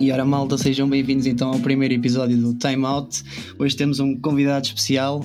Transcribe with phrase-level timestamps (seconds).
[0.00, 3.22] E ora malta, sejam bem-vindos então ao primeiro episódio do Time Out.
[3.58, 5.20] Hoje temos um convidado especial,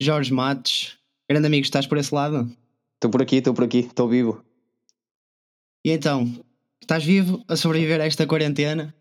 [0.00, 0.96] Jorge Matos.
[1.28, 2.48] Grande amigo, estás por esse lado?
[2.94, 4.40] Estou por aqui, estou por aqui, estou vivo.
[5.84, 6.32] E então,
[6.80, 8.94] estás vivo a sobreviver a esta quarentena?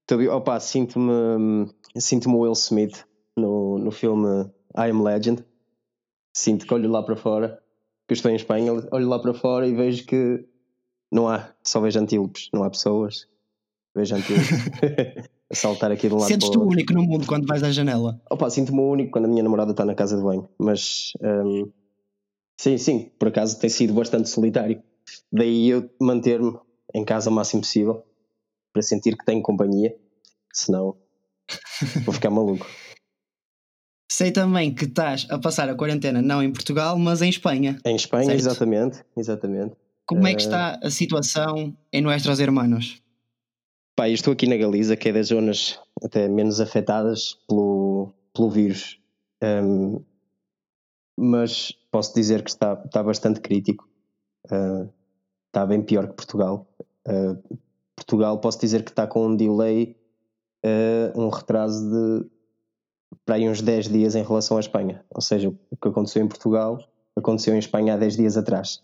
[0.00, 0.32] Estou vivo.
[0.32, 5.44] Opa, sinto-me sinto-me Will Smith no, no filme I Am Legend.
[6.36, 7.62] Sinto que olho lá para fora,
[8.08, 10.44] que estou em Espanha, olho lá para fora e vejo que
[11.12, 13.30] não há, só vejo antílopes, não há pessoas
[13.94, 14.38] vejo antigo
[15.50, 18.20] a saltar aqui de um lado Sentes-te o único no mundo quando vais à janela?
[18.30, 21.70] Opa, sinto-me o único quando a minha namorada está na casa de banho, mas um,
[22.58, 24.82] sim, sim, por acaso tem sido bastante solitário.
[25.32, 26.56] Daí eu manter-me
[26.94, 28.04] em casa o máximo possível
[28.72, 29.96] para sentir que tenho companhia,
[30.52, 30.96] senão
[32.04, 32.66] vou ficar maluco.
[34.12, 37.78] Sei também que estás a passar a quarentena não em Portugal, mas em Espanha.
[37.84, 38.38] Em Espanha, certo?
[38.40, 39.76] exatamente, exatamente.
[40.04, 43.00] Como é que eh, está a situação em Nuestros Hermanos?
[44.00, 48.48] Pá, eu estou aqui na Galiza, que é das zonas até menos afetadas pelo, pelo
[48.48, 48.98] vírus.
[49.44, 50.02] Um,
[51.18, 53.86] mas posso dizer que está, está bastante crítico.
[54.46, 54.90] Uh,
[55.48, 56.66] está bem pior que Portugal.
[57.06, 57.58] Uh,
[57.94, 59.94] Portugal, posso dizer que está com um delay,
[60.64, 62.30] uh, um retraso de
[63.26, 65.04] para aí uns 10 dias em relação à Espanha.
[65.14, 66.78] Ou seja, o que aconteceu em Portugal
[67.14, 68.82] aconteceu em Espanha há 10 dias atrás.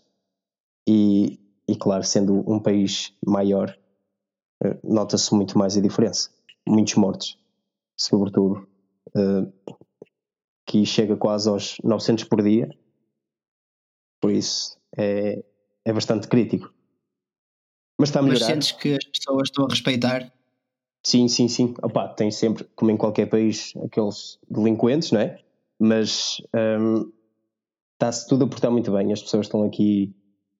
[0.87, 3.75] E, e claro, sendo um país maior,
[4.83, 6.29] nota-se muito mais a diferença.
[6.67, 7.37] Muitos mortos,
[7.95, 8.67] sobretudo,
[9.15, 9.75] uh,
[10.65, 12.69] que chega quase aos 900 por dia,
[14.19, 15.43] por isso é,
[15.85, 16.73] é bastante crítico.
[17.99, 18.39] Mas está a melhorar.
[18.39, 20.31] Mas sentes que as pessoas estão a respeitar?
[21.03, 21.73] Sim, sim, sim.
[21.81, 25.39] Opa, tem sempre, como em qualquer país, aqueles delinquentes, não é?
[25.79, 27.11] Mas um,
[27.93, 29.13] está-se tudo a portar muito bem.
[29.13, 30.13] As pessoas estão aqui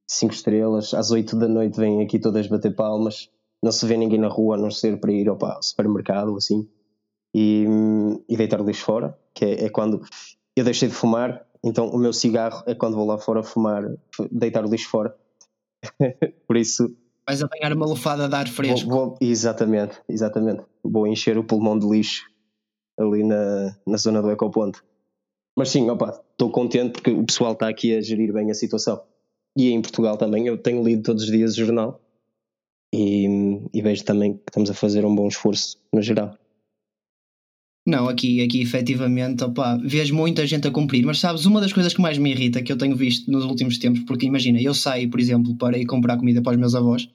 [0.09, 3.29] cinco estrelas, às oito da noite vêm aqui todas bater palmas
[3.63, 6.67] não se vê ninguém na rua a não ser para ir ao supermercado ou assim
[7.35, 7.65] e,
[8.27, 10.01] e deitar o lixo fora, que é, é, quando
[10.55, 13.83] eu deixei de fumar, então o meu cigarro é quando vou lá fora fumar,
[14.31, 15.15] deitar o lixo fora.
[16.47, 16.95] Por isso.
[17.27, 18.89] Vais apanhar uma lufada de ar fresco.
[18.89, 20.63] Vou, vou, exatamente, exatamente.
[20.83, 22.23] Vou encher o pulmão de lixo
[22.99, 24.83] ali na, na zona do ecoponto.
[25.55, 29.01] Mas sim, opa, estou contente porque o pessoal está aqui a gerir bem a situação.
[29.57, 31.99] E em Portugal também, eu tenho lido todos os dias o jornal
[32.93, 33.27] e,
[33.73, 36.37] e vejo também que estamos a fazer um bom esforço no geral.
[37.87, 41.93] Não, aqui, aqui efetivamente, opa, vejo muita gente a cumprir, mas sabes, uma das coisas
[41.93, 45.09] que mais me irrita que eu tenho visto nos últimos tempos, porque imagina, eu saio,
[45.09, 47.07] por exemplo, para ir comprar comida para os meus avós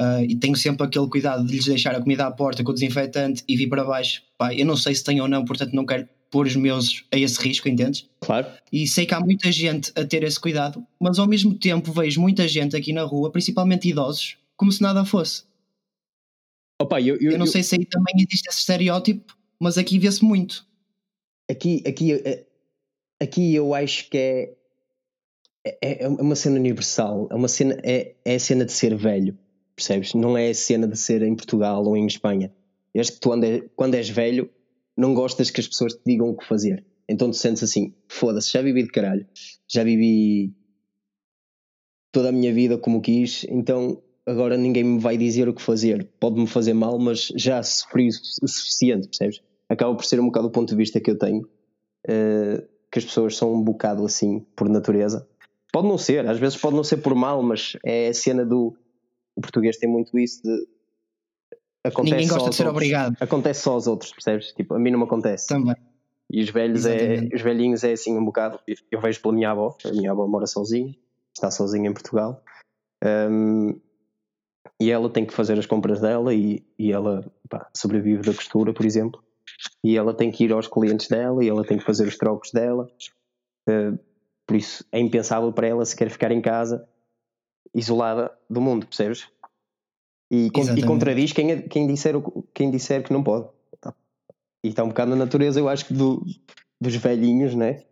[0.00, 2.74] uh, e tenho sempre aquele cuidado de lhes deixar a comida à porta com o
[2.74, 4.22] desinfetante e vir para baixo.
[4.38, 7.18] Pá, eu não sei se tenho ou não, portanto não quero pôr os meus a
[7.18, 8.08] esse risco, entendes?
[8.20, 8.46] Claro.
[8.72, 12.22] E sei que há muita gente a ter esse cuidado, mas ao mesmo tempo vejo
[12.22, 15.44] muita gente aqui na rua, principalmente idosos, como se nada fosse.
[16.78, 20.22] Opa, eu, eu, eu não sei se aí também existe esse estereótipo, mas aqui vê-se
[20.22, 20.66] muito.
[21.50, 22.46] Aqui, aqui, eh,
[23.18, 28.34] aqui eu acho que é, é, é uma cena universal, é uma cena, é, é
[28.34, 29.38] a cena de ser velho,
[29.74, 30.12] percebes?
[30.12, 32.52] Não é a cena de ser em Portugal ou em Espanha.
[32.92, 34.50] Eu acho que tu é, quando és velho
[34.94, 36.84] não gostas que as pessoas te digam o que fazer.
[37.08, 39.26] Então tu sentes assim, foda-se, já vivi de caralho,
[39.66, 40.54] já vivi
[42.12, 46.08] toda a minha vida como quis, então agora ninguém me vai dizer o que fazer.
[46.18, 49.42] Pode-me fazer mal, mas já sofri o suficiente, percebes?
[49.68, 53.04] Acaba por ser um bocado o ponto de vista que eu tenho, uh, que as
[53.04, 55.28] pessoas são um bocado assim, por natureza.
[55.72, 58.76] Pode não ser, às vezes pode não ser por mal, mas é a cena do.
[59.36, 60.66] O português tem muito isso de.
[61.84, 62.76] Acontece Ninguém gosta de ser outros.
[62.76, 63.16] obrigado.
[63.20, 64.52] Acontece só aos outros, percebes?
[64.52, 65.46] Tipo, a mim não me acontece.
[65.46, 65.76] Também.
[66.28, 68.60] E os velhos é, os velhinhos é assim um bocado.
[68.90, 70.94] Eu vejo pela minha avó, a minha avó mora sozinha,
[71.34, 72.42] está sozinha em Portugal.
[73.02, 73.80] Um,
[74.80, 78.72] e ela tem que fazer as compras dela e, e ela pá, sobrevive da costura,
[78.72, 79.22] por exemplo,
[79.84, 82.50] e ela tem que ir aos clientes dela e ela tem que fazer os trocos
[82.52, 82.90] dela.
[83.68, 83.98] Uh,
[84.46, 86.86] por isso é impensável para ela se quer ficar em casa
[87.74, 89.28] isolada do mundo, percebes?
[90.30, 92.14] E, e contradiz quem, é, quem, disser,
[92.54, 93.48] quem disser que não pode.
[94.62, 96.22] E está um bocado na natureza, eu acho que do,
[96.80, 97.82] dos velhinhos, né?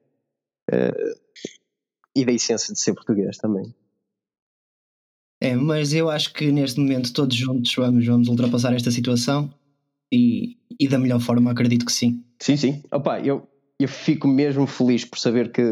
[0.70, 1.18] Uh,
[2.14, 3.74] e da essência de ser português também.
[5.40, 9.52] É, mas eu acho que neste momento todos juntos vamos, vamos ultrapassar esta situação
[10.12, 12.24] e, e da melhor forma acredito que sim.
[12.40, 12.82] Sim, sim.
[12.92, 13.48] Opa, eu,
[13.78, 15.62] eu fico mesmo feliz por saber que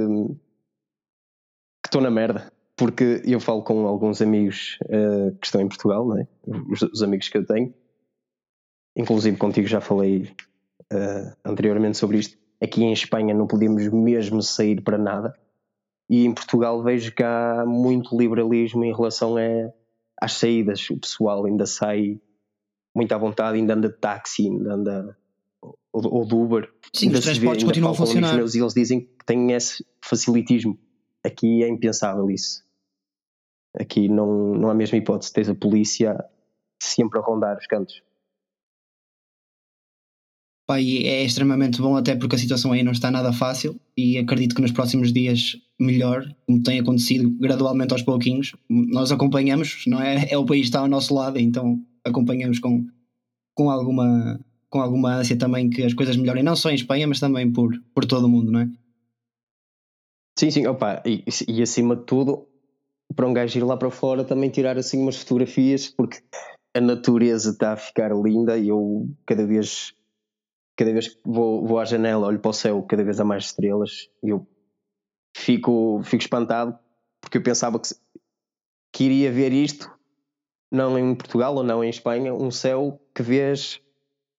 [1.85, 2.53] estou na merda.
[2.77, 6.29] Porque eu falo com alguns amigos uh, que estão em Portugal, é?
[6.71, 7.73] os, os, amigos que eu tenho,
[8.95, 10.31] inclusive contigo já falei
[10.93, 12.37] uh, anteriormente sobre isto.
[12.63, 15.35] Aqui em Espanha não podíamos mesmo sair para nada
[16.09, 19.41] e em Portugal vejo que há muito liberalismo em relação a,
[20.21, 20.89] às saídas.
[20.91, 22.21] O pessoal ainda sai
[22.95, 25.19] muito à vontade, ainda anda de táxi, ainda anda
[25.93, 26.73] ou, ou do Uber.
[26.95, 28.35] Sim, os transportes continuam a funcionar.
[28.37, 30.79] Meus, e eles dizem que têm esse facilitismo.
[31.25, 32.65] Aqui é impensável isso.
[33.79, 35.33] Aqui não, não há mesmo hipótese.
[35.33, 36.25] Tens a polícia
[36.81, 38.03] sempre a rondar os cantos.
[40.67, 44.19] Pá, e é extremamente bom, até porque a situação aí não está nada fácil e
[44.19, 48.53] acredito que nos próximos dias melhor, como tem acontecido gradualmente aos pouquinhos.
[48.69, 50.27] Nós acompanhamos, não é?
[50.29, 52.85] É o país está ao nosso lado, então acompanhamos com,
[53.55, 57.21] com, alguma, com alguma ânsia também que as coisas melhorem, não só em Espanha, mas
[57.21, 58.69] também por, por todo o mundo, não é?
[60.37, 62.47] Sim, sim, opa, e, e acima de tudo,
[63.15, 66.19] para um gajo ir lá para fora também tirar assim umas fotografias, porque
[66.77, 69.95] a natureza está a ficar linda e eu cada vez
[70.77, 73.47] cada vez que vou, vou à janela, olho para o céu, cada vez há mais
[73.47, 74.47] estrelas e eu
[75.35, 76.79] fico, fico espantado
[77.27, 77.89] porque eu pensava que,
[78.93, 79.91] que iria ver isto,
[80.71, 83.81] não em Portugal ou não em Espanha, um céu que vês,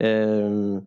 [0.01, 0.81] um,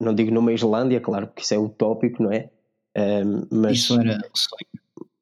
[0.00, 2.50] não digo numa Islândia, claro, porque isso é utópico, não é?
[2.96, 5.12] Um, mas, isso era o sonho.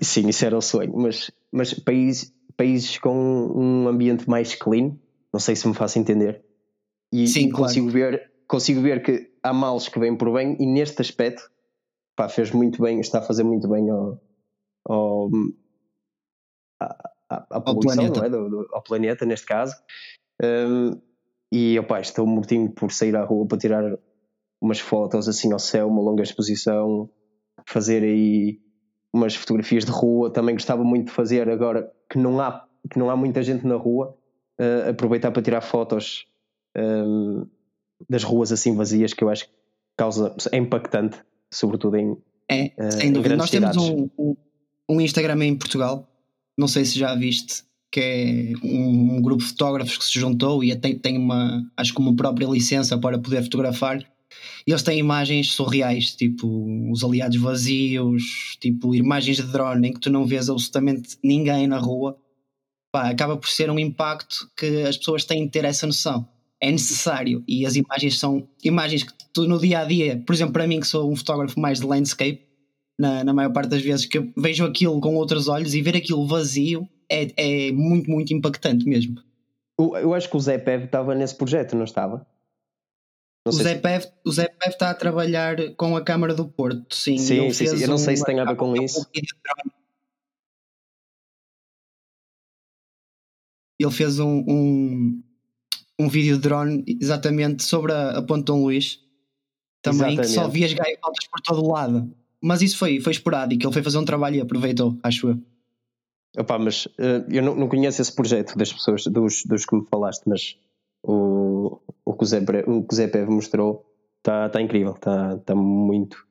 [0.00, 4.96] Sim, isso era o sonho, mas, mas países, países com um ambiente mais clean,
[5.30, 6.42] não sei se me faço entender.
[7.12, 8.12] E, Sim, e consigo claro.
[8.12, 11.50] ver consigo ver que há males que vêm por bem e neste aspecto
[12.16, 14.20] pá, fez muito bem, está a fazer muito bem ao,
[14.88, 15.30] ao,
[16.80, 18.26] à, à, poluição, planeta.
[18.26, 18.28] É?
[18.28, 19.74] Do, do, ao planeta, neste caso.
[20.42, 21.00] Um,
[21.50, 23.98] e opa, estou mortinho por sair à rua para tirar
[24.60, 27.10] umas fotos assim ao céu, uma longa exposição,
[27.66, 28.60] fazer aí
[29.12, 30.32] umas fotografias de rua.
[30.32, 33.76] Também gostava muito de fazer agora que não há, que não há muita gente na
[33.76, 34.16] rua,
[34.60, 36.26] uh, aproveitar para tirar fotos.
[36.76, 37.46] Um,
[38.08, 39.52] das ruas assim vazias que eu acho que
[39.96, 41.18] causa, é impactante,
[41.50, 42.16] sobretudo em,
[42.50, 43.36] é, uh, sem dúvida.
[43.36, 44.08] Nós temos um,
[44.88, 46.08] um, Instagram em Portugal,
[46.56, 50.62] não sei se já viste, que é um, um, grupo de fotógrafos que se juntou
[50.62, 54.04] e tem, tem uma, acho que uma própria licença para poder fotografar.
[54.66, 56.48] E eles têm imagens surreais, tipo
[56.90, 61.78] os aliados vazios, tipo imagens de drone em que tu não vês absolutamente ninguém na
[61.78, 62.16] rua.
[62.90, 66.26] Pá, acaba por ser um impacto que as pessoas têm de ter essa noção
[66.62, 70.52] é necessário e as imagens são imagens que tu no dia a dia, por exemplo,
[70.52, 72.40] para mim que sou um fotógrafo mais de landscape,
[72.96, 75.96] na, na maior parte das vezes que eu vejo aquilo com outros olhos e ver
[75.96, 79.16] aquilo vazio é, é muito, muito impactante mesmo.
[79.76, 82.24] Eu acho que o Zé Pev estava nesse projeto, não estava?
[83.44, 83.80] Não o, Zé se...
[83.80, 87.18] Pev, o Zé Pev está a trabalhar com a Câmara do Porto, sim.
[87.18, 87.82] Sim, sim, sim.
[87.82, 89.04] eu não sei se tem a ver com isso.
[93.80, 95.22] Ele fez um, um,
[96.02, 99.00] um vídeo de drone exatamente sobre a, a Ponte Dom Luís
[99.80, 100.20] também, exatamente.
[100.20, 102.14] que só vias gaivotas por todo o lado.
[102.40, 105.42] Mas isso foi, foi esporádico, ele foi fazer um trabalho e aproveitou, acho eu.
[106.38, 109.86] Opa, mas uh, eu não, não conheço esse projeto das pessoas, dos, dos que me
[109.86, 110.56] falaste, mas
[111.02, 113.84] o, o, que, o, Zé, o que o Zé Pev mostrou
[114.18, 116.26] está tá incrível, está tá muito.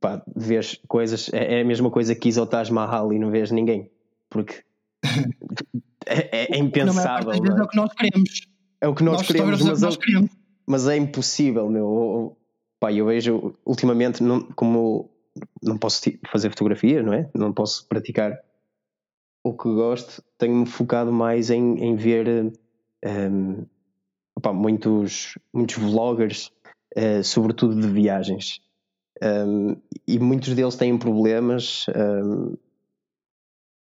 [0.00, 3.90] Pá, vês coisas, é, é, a mesma coisa que Taj Mahal e não vês ninguém,
[4.30, 4.62] porque
[6.08, 7.32] é, é impensável.
[7.42, 7.60] Não é?
[7.60, 8.48] é o que nós queremos.
[8.80, 10.30] É o que nós, nós queremos, mas, nós queremos.
[10.66, 12.36] mas é impossível, meu.
[12.80, 15.10] Pá, eu vejo ultimamente, não, como
[15.62, 16.00] não posso
[16.30, 17.28] fazer fotografia, não é?
[17.34, 18.38] Não posso praticar
[19.44, 22.52] o que gosto, tenho-me focado mais em, em ver
[23.04, 23.66] um,
[24.36, 26.50] opa, muitos, muitos vloggers,
[26.96, 28.60] uh, sobretudo de viagens.
[29.22, 32.56] Um, e muitos deles têm problemas um,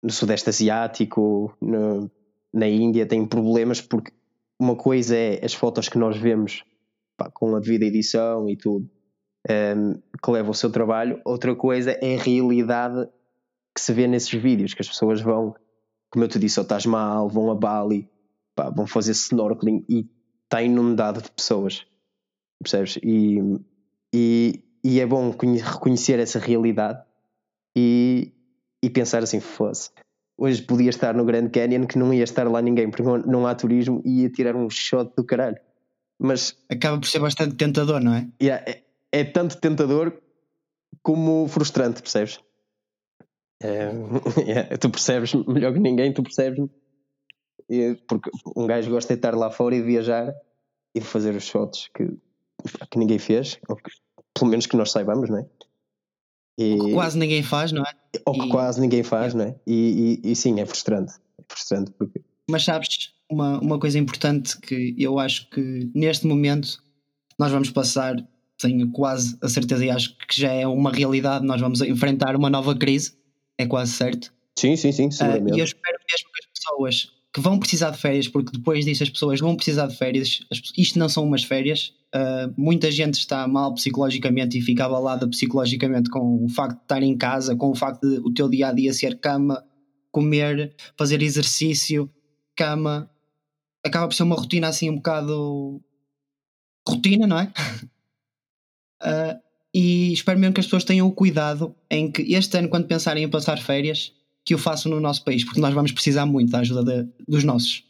[0.03, 2.11] no Sudeste Asiático, no,
[2.53, 4.13] na Índia, têm problemas porque
[4.59, 6.65] uma coisa é as fotos que nós vemos
[7.17, 8.89] pá, com a devida edição e tudo,
[9.49, 13.09] um, ehm, que leva o seu trabalho, outra coisa é a realidade
[13.75, 15.55] que se vê nesses vídeos, que as pessoas vão,
[16.11, 18.09] como eu te disse, ao Taj Mahal, vão a Bali,
[18.55, 20.09] pá, vão fazer snorkeling e
[20.45, 21.87] está inundado de pessoas,
[22.61, 22.99] percebes?
[23.03, 23.39] E,
[24.13, 27.01] e, e é bom reconhecer essa realidade
[27.77, 28.33] e,
[28.83, 29.91] e pensar assim, fosse.
[30.37, 33.55] Hoje podia estar no Grand Canyon que não ia estar lá ninguém, porque não há
[33.55, 35.59] turismo e ia tirar um shot do caralho.
[36.19, 36.57] Mas.
[36.71, 38.29] Acaba por ser bastante tentador, não é?
[38.41, 38.83] Yeah, é,
[39.13, 40.17] é tanto tentador
[41.03, 42.41] como frustrante, percebes?
[43.61, 43.91] É,
[44.79, 46.69] tu percebes melhor que ninguém, tu percebes
[48.07, 50.35] porque um gajo gosta de estar lá fora e viajar
[50.95, 52.07] e fazer os shots que,
[52.91, 53.91] que ninguém fez, ou que,
[54.35, 55.47] pelo menos que nós saibamos, não é?
[56.59, 57.93] E, que quase ninguém faz, não é?
[58.27, 59.55] Ou que e, quase ninguém faz, não é?
[59.65, 61.13] E, e, e, sim, é frustrante.
[61.39, 62.21] É frustrante porque...
[62.51, 66.83] Mas sabes, uma, uma coisa importante que eu acho que neste momento
[67.39, 68.17] nós vamos passar,
[68.59, 72.51] tenho quase a certeza e acho que já é uma realidade, nós vamos enfrentar uma
[72.51, 73.17] nova crise,
[73.57, 74.33] é quase certo.
[74.59, 75.53] Sim, sim, sim, seguramente.
[75.53, 78.85] Uh, e eu espero mesmo que as pessoas que vão precisar de férias, porque depois
[78.85, 80.41] disso as pessoas vão precisar de férias.
[80.77, 81.93] Isto não são umas férias.
[82.15, 87.03] Uh, muita gente está mal psicologicamente e fica abalada psicologicamente com o facto de estar
[87.03, 89.63] em casa, com o facto de o teu dia a dia ser cama,
[90.11, 92.11] comer, fazer exercício,
[92.57, 93.11] cama.
[93.85, 95.83] Acaba por ser uma rotina assim um bocado.
[96.89, 97.53] rotina, não é?
[99.03, 99.39] uh,
[99.75, 103.25] e espero mesmo que as pessoas tenham o cuidado em que este ano, quando pensarem
[103.25, 104.15] em passar férias,
[104.49, 107.45] que o façam no nosso país, porque nós vamos precisar muito da ajuda de, dos
[107.45, 107.85] nossos.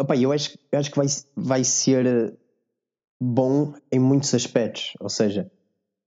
[0.00, 2.36] Opa, eu acho, eu acho que vai, vai ser eh,
[3.22, 4.94] bom em muitos aspectos.
[4.98, 5.48] Ou seja,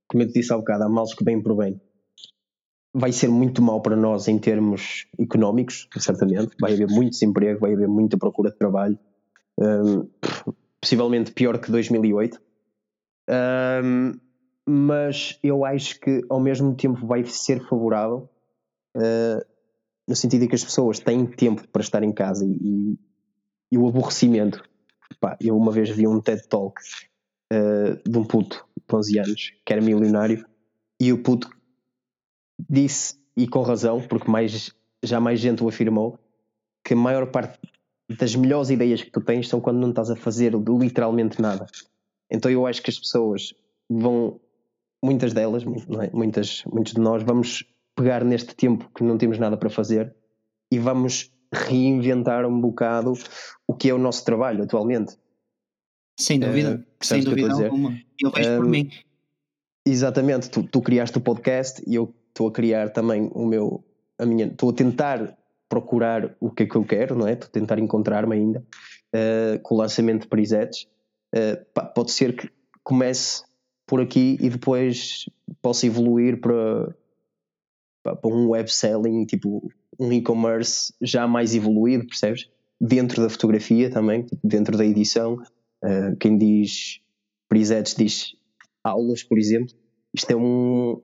[0.10, 1.80] como eu te disse há bocado, há males que bem por bem.
[2.94, 6.54] Vai ser muito mal para nós em termos económicos, certamente.
[6.60, 9.00] Vai haver muito desemprego, vai haver muita procura de trabalho.
[9.58, 10.06] Um,
[10.82, 12.42] possivelmente pior que 2008.
[13.30, 14.20] Um,
[14.68, 18.30] mas eu acho que ao mesmo tempo vai ser favorável
[18.96, 19.46] uh,
[20.08, 22.98] no sentido de que as pessoas têm tempo para estar em casa e,
[23.72, 24.64] e, o aborrecimento.
[25.20, 26.82] Pá, eu uma vez vi um TED Talk
[27.54, 30.46] uh, de um puto de 11 anos que era milionário
[31.00, 31.50] e o puto
[32.70, 36.20] disse, e com razão, porque mais, já mais gente o afirmou,
[36.84, 37.58] que a maior parte
[38.18, 41.68] das melhores ideias que tu tens são quando não estás a fazer literalmente nada.
[42.30, 43.54] Então eu acho que as pessoas
[43.90, 44.40] vão
[45.04, 46.10] muitas delas, é?
[46.14, 47.64] muitas, muitos de nós, vamos
[47.96, 50.16] pegar neste tempo que não temos nada para fazer
[50.72, 53.14] e vamos reinventar um bocado
[53.68, 55.18] o que é o nosso trabalho atualmente.
[56.18, 57.98] Sem dúvida, uh, sem dúvida alguma.
[58.22, 58.90] Eu vejo um, por mim.
[59.86, 63.84] Exatamente, tu, tu criaste o podcast e eu estou a criar também o meu,
[64.18, 65.38] a minha, estou a tentar
[65.68, 67.34] procurar o que é que eu quero, não é?
[67.34, 68.64] Estou a tentar encontrar-me ainda
[69.16, 70.88] uh, com o lançamento de Prisetes.
[71.34, 71.64] Uh,
[71.94, 72.50] pode ser que
[72.84, 73.44] comece
[73.90, 75.26] por aqui e depois
[75.64, 76.96] posso evoluir para,
[78.04, 79.68] para um web selling, tipo
[80.00, 82.48] um e-commerce já mais evoluído, percebes?
[82.80, 85.42] Dentro da fotografia também, tipo, dentro da edição.
[85.84, 87.02] Uh, quem diz
[87.50, 88.36] presets diz
[88.84, 89.76] aulas, por exemplo.
[90.14, 91.02] Isto é, um,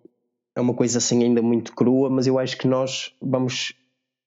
[0.55, 3.73] é uma coisa assim ainda muito crua, mas eu acho que nós vamos,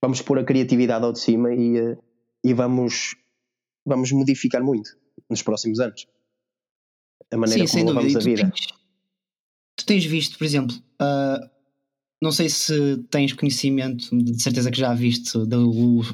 [0.02, 1.96] vamos pôr a criatividade ao de cima e, uh,
[2.44, 3.14] e vamos,
[3.86, 4.90] vamos modificar muito
[5.30, 6.06] nos próximos anos
[7.32, 8.42] a maneira Sim, como levamos a vida.
[8.42, 8.66] Tens,
[9.76, 11.48] tu tens visto, por exemplo, uh,
[12.22, 15.38] não sei se tens conhecimento, de certeza que já viste,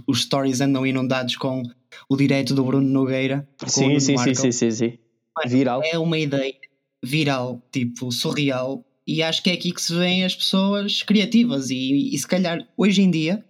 [0.07, 1.63] os stories andam inundados com
[2.09, 3.49] o direito do Bruno Nogueira.
[3.67, 4.99] Sim, sim, sim, sim, sim, sim.
[5.47, 5.83] Viral.
[5.85, 6.55] É uma ideia
[7.03, 8.85] viral, tipo, surreal.
[9.07, 11.71] E acho que é aqui que se vêem as pessoas criativas.
[11.71, 13.45] E, e se calhar hoje em dia,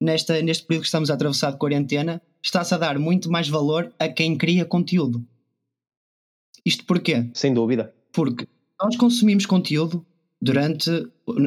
[0.00, 3.92] nesta, neste período que estamos a atravessar de quarentena, está-se a dar muito mais valor
[3.98, 5.26] a quem cria conteúdo.
[6.66, 7.30] Isto porquê?
[7.32, 7.94] Sem dúvida.
[8.12, 8.48] Porque
[8.82, 10.04] nós consumimos conteúdo
[10.42, 10.90] durante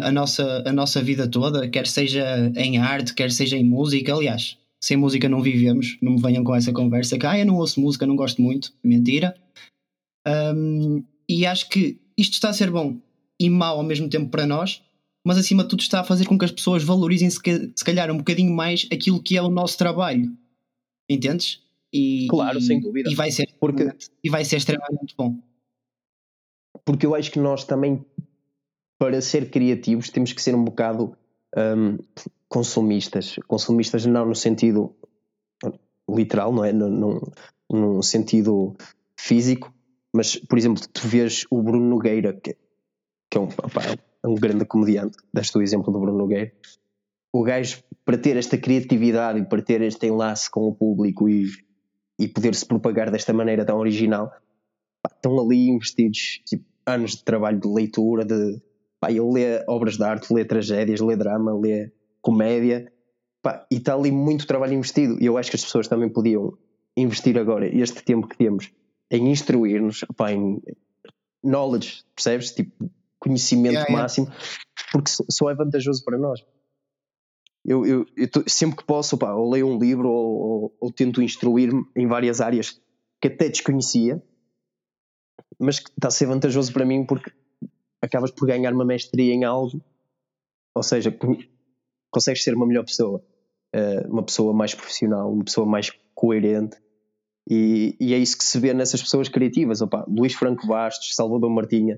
[0.01, 4.15] a nossa, a nossa vida toda, quer seja em arte, quer seja em música.
[4.15, 7.57] Aliás, sem música não vivemos, não me venham com essa conversa que ah, eu não
[7.57, 8.73] ouço música, não gosto muito.
[8.81, 9.35] Mentira.
[10.25, 12.97] Um, e acho que isto está a ser bom
[13.39, 14.81] e mau ao mesmo tempo para nós,
[15.25, 17.39] mas acima de tudo está a fazer com que as pessoas valorizem se,
[17.75, 20.31] se calhar um bocadinho mais aquilo que é o nosso trabalho.
[21.09, 21.61] Entendes?
[21.91, 23.10] E, claro, e, sem dúvida.
[23.10, 23.91] E vai, ser, porque,
[24.24, 25.39] e vai ser extremamente bom.
[26.86, 28.05] Porque eu acho que nós também,
[28.98, 31.15] para ser criativos, temos que ser um bocado
[31.55, 31.98] um,
[32.48, 33.36] consumistas.
[33.48, 34.96] Consumistas não no sentido
[36.10, 36.72] literal, não é?
[36.72, 37.19] Num,
[37.72, 38.75] num sentido
[39.19, 39.74] físico,
[40.13, 42.55] mas, por exemplo, tu vês o Bruno Nogueira, que,
[43.29, 43.81] que é, um, opa,
[44.24, 46.51] é um grande comediante, deste o exemplo do Bruno Nogueira,
[47.31, 51.46] o gajo, para ter esta criatividade e para ter este enlace com o público e
[52.19, 54.31] e poder se propagar desta maneira tão original,
[55.01, 58.61] pá, estão ali investidos tipo, anos de trabalho de leitura, de
[58.99, 62.91] pá, ele lê obras de arte, lê tragédias, lê drama, lê comédia,
[63.41, 65.17] pá, e está ali muito trabalho investido.
[65.21, 66.57] E eu acho que as pessoas também podiam
[66.97, 68.69] investir agora este tempo que temos
[69.09, 70.61] em instruir-nos, em
[71.41, 72.51] knowledge, percebes?
[72.51, 74.03] Tipo, conhecimento yeah, yeah.
[74.03, 74.27] máximo,
[74.91, 76.43] porque só é vantajoso para nós
[77.66, 81.22] eu, eu, eu sempre que posso, opa, ou leio um livro ou, ou, ou tento
[81.22, 82.82] instruir-me em várias áreas
[83.22, 84.22] que até desconhecia,
[85.60, 87.32] mas que está a ser vantajoso para mim porque
[88.01, 89.82] acabas por ganhar uma mestria em algo,
[90.74, 91.13] ou seja,
[92.10, 93.22] consegues ser uma melhor pessoa,
[93.74, 96.78] eh, uma pessoa mais profissional, uma pessoa mais coerente.
[97.50, 99.82] E, e é isso que se vê nessas pessoas criativas.
[99.82, 101.98] Opa, Luís Franco Bastos, Salvador Martinha,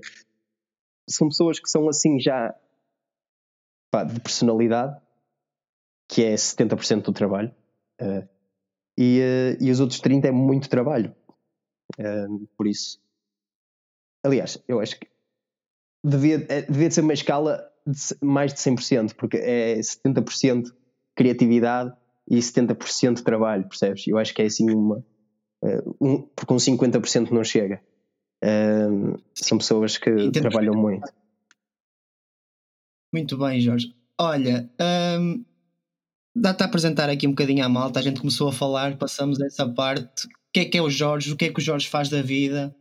[1.08, 2.54] são pessoas que são assim já
[4.10, 4.98] de personalidade
[6.08, 7.54] que é 70% do trabalho,
[8.00, 8.28] uh,
[8.98, 11.14] e, uh, e os outros 30% é muito trabalho.
[11.98, 13.00] Uh, por isso.
[14.24, 15.08] Aliás, eu acho que
[16.04, 20.72] devia, devia ser uma escala de mais de 100%, porque é 70%
[21.14, 21.92] criatividade
[22.28, 24.06] e 70% de trabalho, percebes?
[24.06, 25.04] Eu acho que é assim uma.
[26.00, 27.82] Um, porque um 50% não chega.
[29.34, 31.12] São pessoas que trabalham muito.
[33.12, 33.94] Muito bem, Jorge.
[34.18, 34.70] Olha,
[35.20, 35.44] um,
[36.34, 38.00] dá-te a apresentar aqui um bocadinho à malta.
[38.00, 40.26] A gente começou a falar, passamos essa parte.
[40.26, 41.32] O que é que é o Jorge?
[41.32, 42.74] O que é que o Jorge faz da vida?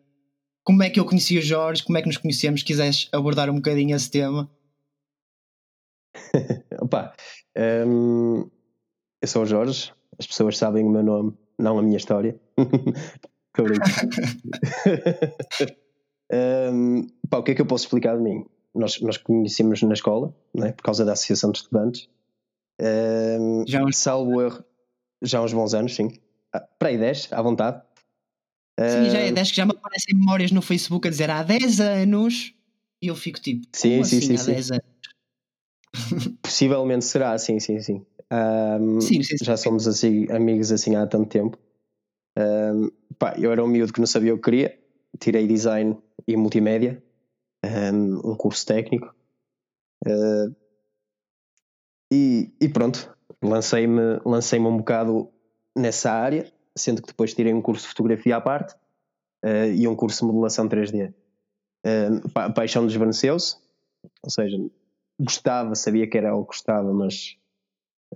[0.63, 1.83] Como é que eu conheci o Jorge?
[1.83, 2.63] Como é que nos conhecemos?
[2.63, 4.49] Quiseres abordar um bocadinho esse tema?
[6.81, 7.13] Opa,
[7.87, 8.49] um,
[9.21, 12.39] eu sou o Jorge, as pessoas sabem o meu nome, não a minha história.
[16.73, 18.45] um, pá, o que é que eu posso explicar de mim?
[18.73, 22.09] Nós, nós conhecemos na escola, né, por causa da Associação de Estudantes.
[22.81, 23.97] Um, já uns...
[23.97, 24.63] Salvo erro,
[25.21, 26.19] já há uns bons anos, sim.
[26.53, 27.81] Ah, para aí 10, à vontade.
[28.79, 31.79] Sim, já é 10 que já me aparecem memórias no Facebook a dizer há 10
[31.79, 32.53] anos
[33.01, 34.53] e eu fico tipo, sim, sim, assim, sim, há sim.
[34.53, 34.85] 10 anos?
[36.41, 38.05] Possivelmente será, sim, sim, sim.
[38.31, 39.45] Um, sim, sim, sim.
[39.45, 41.59] Já somos assim, amigos assim há tanto tempo.
[42.37, 44.79] Um, pá, eu era um miúdo que não sabia o que queria,
[45.19, 45.97] tirei design
[46.27, 47.03] e multimédia,
[47.63, 49.13] um, um curso técnico.
[50.07, 50.55] Uh,
[52.11, 55.29] e, e, pronto, lancei-me lancei um bocado
[55.75, 58.75] nessa área, sendo que depois tirei um curso de fotografia à parte
[59.45, 61.13] uh, e um curso de modelação 3D.
[61.85, 63.55] Uh, a paixão desvaneceu-se,
[64.21, 64.57] ou seja,
[65.19, 67.37] gostava, sabia que era algo que gostava, mas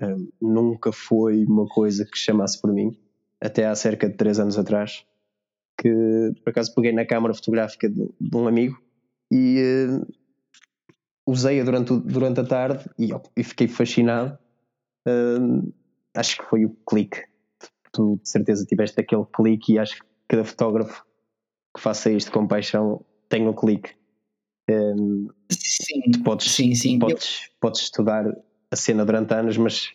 [0.01, 2.97] um, nunca foi uma coisa que chamasse por mim.
[3.39, 5.05] Até há cerca de 3 anos atrás,
[5.79, 8.81] que por acaso peguei na câmara fotográfica de, de um amigo
[9.31, 10.07] e uh,
[11.25, 14.37] usei-a durante, durante a tarde e, e fiquei fascinado.
[15.07, 15.71] Uh,
[16.15, 17.23] acho que foi o clique.
[17.91, 21.05] Tu de certeza tiveste aquele clique e acho que cada fotógrafo
[21.75, 23.95] que faça isto com paixão tem o um clique.
[24.69, 26.99] Um, sim, podes, sim, sim.
[26.99, 28.25] Podes, podes estudar
[28.71, 29.91] a cena durante anos, mas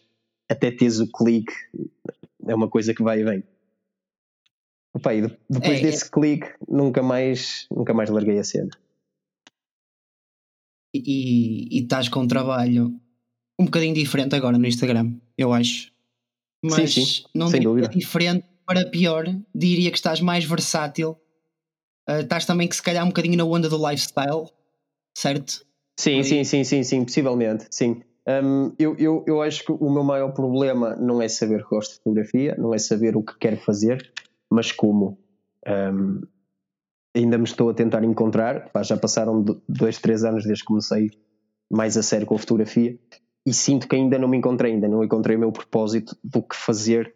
[0.48, 1.52] até teres o clique
[2.46, 3.44] é uma coisa que vai e vem.
[4.94, 6.10] Opa, e depois é, desse é...
[6.10, 8.70] clique nunca mais, nunca mais larguei a cena.
[10.92, 12.92] E, e estás com um trabalho
[13.58, 15.92] um bocadinho diferente agora no Instagram, eu acho.
[16.62, 17.88] Mas sim, sim, não diria dúvida.
[17.88, 19.24] diferente para pior,
[19.54, 21.16] diria que estás mais versátil.
[22.08, 24.46] Uh, estás também que se calhar um bocadinho na onda do lifestyle,
[25.16, 25.64] certo?
[25.98, 28.02] Sim, sim, sim, sim, sim, possivelmente, sim.
[28.26, 31.92] Um, eu, eu, eu acho que o meu maior problema não é saber que gosto
[31.92, 34.12] de fotografia, não é saber o que quero fazer,
[34.50, 35.18] mas como.
[35.66, 36.22] Um,
[37.14, 41.10] ainda me estou a tentar encontrar, Pá, já passaram dois, três anos desde que comecei
[41.70, 42.98] mais a sério com a fotografia
[43.46, 46.54] e sinto que ainda não me encontrei, ainda não encontrei o meu propósito do que
[46.54, 47.14] fazer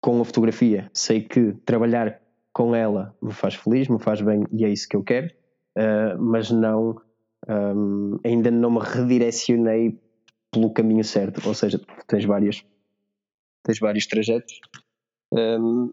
[0.00, 0.90] com a fotografia.
[0.92, 2.20] Sei que trabalhar
[2.52, 5.26] com ela me faz feliz, me faz bem e é isso que eu quero,
[5.76, 7.00] uh, mas não
[7.48, 10.00] um, ainda não me redirecionei
[10.50, 12.64] pelo caminho certo, ou seja, tens várias
[13.64, 14.60] tens vários trajetos.
[15.32, 15.92] Um,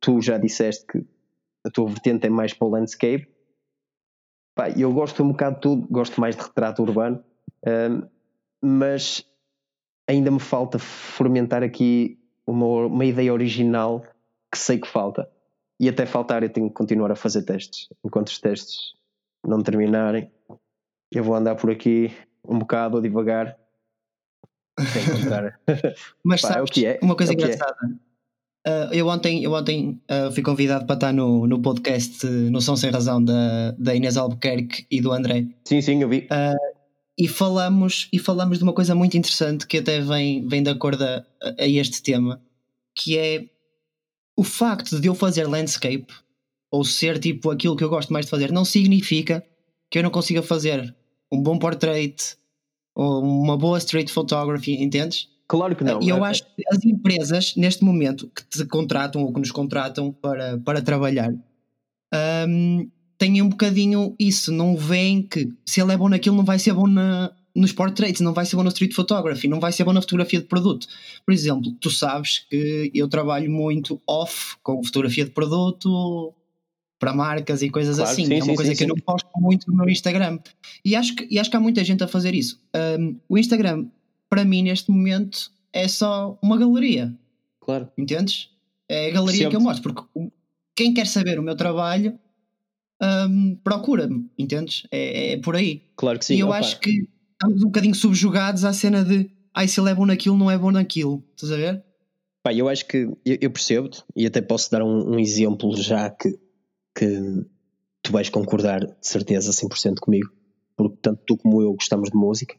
[0.00, 1.06] tu já disseste que
[1.64, 3.28] a tua vertente é mais para o landscape.
[4.54, 7.24] Pá, eu gosto um bocado de tudo, gosto mais de retrato urbano,
[7.66, 8.08] um,
[8.62, 9.24] mas
[10.08, 14.04] ainda me falta fermentar aqui uma, uma ideia original
[14.50, 15.30] que sei que falta.
[15.78, 17.88] E até faltar, eu tenho que continuar a fazer testes.
[18.04, 18.76] Enquanto os testes
[19.46, 20.30] não terminarem,
[21.10, 23.56] eu vou andar por aqui um bocado a devagar.
[26.24, 26.98] Mas Pá, é sabes, é é.
[27.02, 27.38] uma coisa é, é.
[27.38, 27.76] engraçada.
[28.66, 32.76] Uh, eu ontem, eu ontem uh, fui convidado para estar no, no podcast No Som
[32.76, 35.46] Sem Razão da, da Inês Albuquerque e do André.
[35.64, 36.28] Sim, sim, eu vi.
[36.30, 36.76] Uh,
[37.18, 41.02] e falamos, e falamos de uma coisa muito interessante que até vem, vem de acordo
[41.04, 41.24] a,
[41.58, 42.40] a este tema,
[42.94, 43.46] que é
[44.36, 46.12] o facto de eu fazer landscape
[46.70, 49.44] ou ser tipo aquilo que eu gosto mais de fazer não significa
[49.90, 50.94] que eu não consiga fazer
[51.30, 52.36] um bom portrait
[52.94, 55.28] ou uma boa street photography, entendes?
[55.50, 56.00] Claro que não.
[56.00, 60.12] E eu acho que as empresas, neste momento, que te contratam ou que nos contratam
[60.12, 61.34] para, para trabalhar,
[62.48, 64.52] um, têm um bocadinho isso.
[64.52, 68.20] Não veem que se ele é bom naquilo, não vai ser bom na, nos portraits,
[68.20, 70.86] não vai ser bom na street photography, não vai ser bom na fotografia de produto.
[71.26, 76.32] Por exemplo, tu sabes que eu trabalho muito off com fotografia de produto,
[76.96, 78.26] para marcas e coisas claro, assim.
[78.26, 80.38] Sim, é uma sim, coisa sim, que eu não posto muito no meu Instagram.
[80.84, 82.60] E acho que, e acho que há muita gente a fazer isso.
[83.00, 83.86] Um, o Instagram,
[84.30, 87.14] para mim, neste momento, é só uma galeria.
[87.60, 87.90] Claro.
[87.98, 88.48] Entendes?
[88.88, 89.50] É a galeria Sempre.
[89.50, 90.30] que eu mostro, porque
[90.74, 92.18] quem quer saber o meu trabalho
[93.02, 94.84] um, procura-me, entendes?
[94.90, 95.82] É, é, por aí.
[95.96, 96.36] Claro que sim.
[96.36, 96.58] E eu Opa.
[96.58, 100.36] acho que estamos um bocadinho subjugados à cena de ai, se ele é bom naquilo,
[100.36, 101.22] não é bom naquilo.
[101.34, 101.84] Estás a ver?
[102.42, 106.08] Pá, eu acho que eu, eu percebo-te e até posso dar um, um exemplo já
[106.08, 106.38] que
[106.94, 107.46] que
[108.02, 110.30] tu vais concordar de certeza 100% comigo,
[110.76, 112.56] porque tanto tu como eu gostamos de música.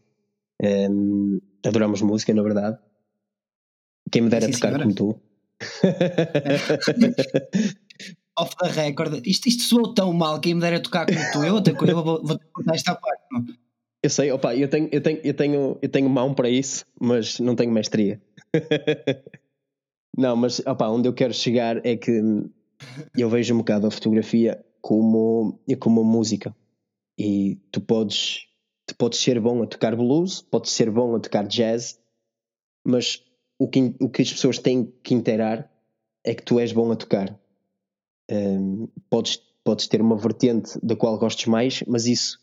[0.61, 2.77] Um, adoramos música, na verdade.
[4.11, 4.83] Quem me dera Sim, tocar senhora.
[4.83, 5.19] como tu.
[8.37, 10.39] Off the record, isto, isto soou tão mal.
[10.39, 13.23] Quem me dera tocar como tu, eu, coisa, eu vou, vou cortar esta parte.
[13.31, 13.45] Não?
[14.03, 17.39] Eu sei, opa, eu tenho, eu, tenho, eu, tenho, eu tenho mão para isso, mas
[17.39, 18.21] não tenho mestria.
[20.17, 22.19] não, mas opa, onde eu quero chegar é que
[23.15, 26.55] eu vejo um bocado a fotografia como, como música.
[27.17, 28.47] E tu podes,
[28.91, 31.97] tu podes ser bom a tocar blues, podes ser bom a tocar jazz,
[32.85, 33.23] mas
[33.57, 35.71] o que, o que as pessoas têm que inteirar
[36.25, 37.39] é que tu és bom a tocar.
[38.29, 42.39] Um, podes, podes ter uma vertente da qual gostes mais, mas isso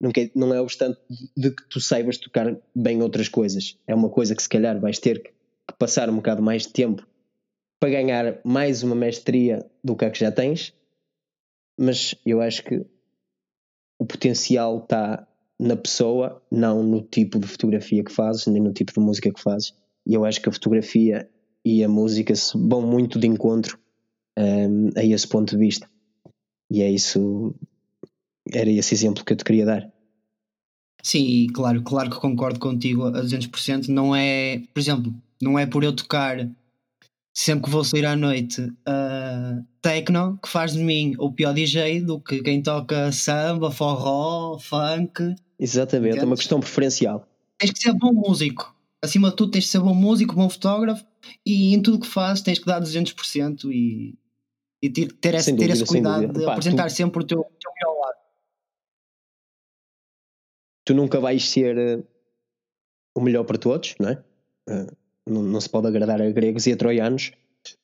[0.00, 1.00] não, quer, não é obstante
[1.36, 3.76] de que tu saibas tocar bem outras coisas.
[3.84, 6.72] É uma coisa que se calhar vais ter que, que passar um bocado mais de
[6.72, 7.04] tempo
[7.80, 10.72] para ganhar mais uma mestria do que a que já tens,
[11.76, 12.86] mas eu acho que
[13.98, 15.26] o potencial está
[15.62, 19.40] na pessoa, não no tipo de fotografia que fazes, nem no tipo de música que
[19.40, 19.72] fazes.
[20.04, 21.30] E eu acho que a fotografia
[21.64, 23.78] e a música vão muito de encontro
[24.36, 25.88] um, a esse ponto de vista.
[26.68, 27.54] E é isso,
[28.50, 29.92] era esse exemplo que eu te queria dar.
[31.00, 33.88] Sim, claro, claro que concordo contigo a 200%.
[33.88, 36.48] Não é, por exemplo, não é por eu tocar
[37.34, 42.02] sempre que vou sair à noite uh, techno que faz de mim o pior DJ
[42.02, 45.34] do que quem toca samba, forró, funk.
[45.62, 47.24] Exatamente, é uma questão preferencial.
[47.56, 48.76] Tens que ser bom músico.
[49.00, 51.06] Acima de tudo, tens que ser bom músico, bom fotógrafo
[51.46, 54.18] e em tudo que fazes tens que dar 200% e,
[54.82, 56.94] e ter, ter, esse, dúvida, ter esse cuidado de apresentar tu...
[56.94, 58.16] sempre o teu, o teu melhor lado.
[60.84, 62.04] Tu nunca vais ser uh,
[63.14, 64.24] o melhor para todos, não é?
[64.68, 67.30] Uh, não, não, se pode agradar a gregos e a troianos,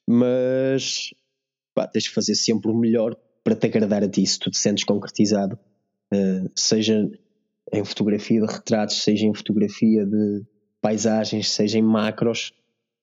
[0.04, 1.14] mas
[1.74, 4.58] pá, tens que fazer sempre o melhor para te agradar a ti, se tu te
[4.58, 5.56] sentes concretizado,
[6.12, 7.08] uh, seja
[7.72, 10.42] em fotografia de retratos, seja em fotografia de
[10.80, 12.52] paisagens, seja em macros,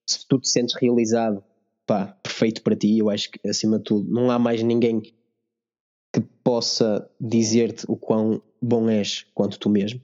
[0.08, 1.42] se tu te sentes realizado,
[1.86, 6.20] pá, perfeito para ti, eu acho que acima de tudo não há mais ninguém que
[6.42, 10.00] possa dizer-te o quão bom és quanto tu mesmo.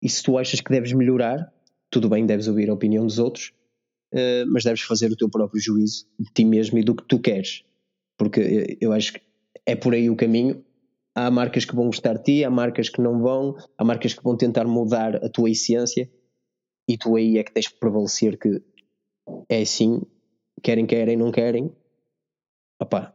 [0.00, 1.52] E se tu achas que deves melhorar,
[1.90, 3.52] tudo bem, deves ouvir a opinião dos outros,
[4.12, 7.18] uh, mas deves fazer o teu próprio juízo de ti mesmo e do que tu
[7.18, 7.64] queres.
[8.16, 9.20] Porque eu acho que
[9.66, 10.64] é por aí o caminho.
[11.14, 14.22] Há marcas que vão gostar de ti, há marcas que não vão, há marcas que
[14.22, 16.10] vão tentar mudar a tua essência
[16.88, 18.62] e tu aí é que tens que prevalecer que
[19.48, 20.02] é assim,
[20.62, 21.70] querem, querem, não querem.
[22.80, 23.14] Opá,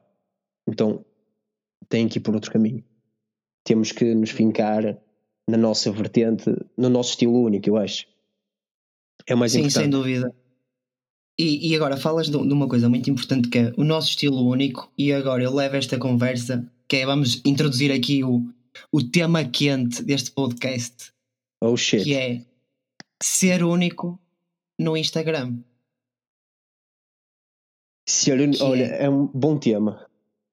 [0.67, 1.03] então
[1.89, 2.83] tem que ir por outro caminho.
[3.63, 4.97] Temos que nos fincar
[5.49, 8.07] na nossa vertente, no nosso estilo único, eu acho.
[9.25, 9.83] É o mais Sim, importante.
[9.83, 10.35] sem dúvida.
[11.39, 14.47] E, e agora falas de, de, uma coisa muito importante que é o nosso estilo
[14.47, 18.43] único, e agora eu levo esta conversa, que é vamos introduzir aqui o,
[18.91, 21.11] o tema quente deste podcast.
[21.61, 22.03] Oh shit.
[22.03, 22.45] Que é
[23.21, 24.19] ser único
[24.79, 25.57] no Instagram.
[28.07, 29.05] Ser único, olha, é...
[29.05, 30.07] é um bom tema.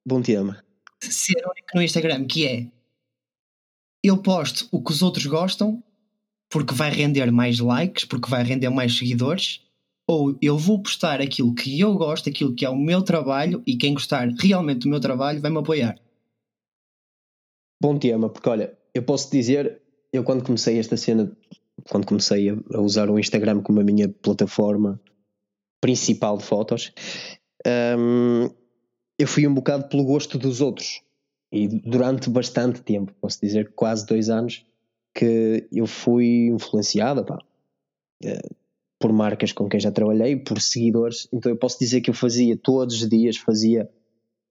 [0.07, 0.63] Bom tema.
[1.01, 2.69] Ser único no Instagram, que é
[4.03, 5.83] eu posto o que os outros gostam
[6.51, 9.64] porque vai render mais likes, porque vai render mais seguidores,
[10.07, 13.77] ou eu vou postar aquilo que eu gosto, aquilo que é o meu trabalho e
[13.77, 15.99] quem gostar realmente do meu trabalho vai me apoiar.
[17.81, 19.81] Bom tema, porque olha, eu posso dizer,
[20.13, 21.35] eu quando comecei esta cena,
[21.91, 25.01] quando comecei a, usar o Instagram como a minha plataforma
[25.81, 26.93] principal de fotos,
[27.99, 28.49] um,
[29.19, 31.03] eu fui um bocado pelo gosto dos outros.
[31.53, 34.65] E durante bastante tempo, posso dizer quase dois anos,
[35.15, 37.39] que eu fui influenciada pá,
[38.25, 38.49] eh,
[39.05, 41.29] por marcas com quem já trabalhei, por seguidores.
[41.31, 43.87] Então eu posso dizer que eu fazia todos os dias fazia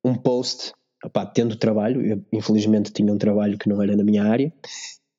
[0.06, 0.74] um post,
[1.12, 2.06] pá, tendo trabalho.
[2.06, 4.54] Eu, infelizmente tinha um trabalho que não era na minha área,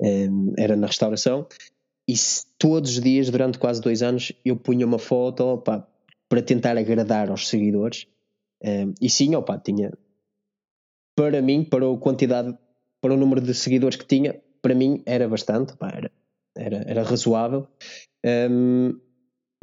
[0.01, 1.49] eh, era na restauração.
[2.09, 2.15] E
[2.57, 5.85] todos os dias, durante quase dois anos, eu punha uma foto pá,
[6.29, 8.07] para tentar agradar aos seguidores.
[8.63, 9.91] Eh, e sim, opa, tinha
[11.17, 12.57] para mim, para a quantidade,
[13.01, 16.13] para o número de seguidores que tinha, para mim era bastante, pá, era,
[16.57, 17.67] era, era razoável,
[18.49, 18.97] um,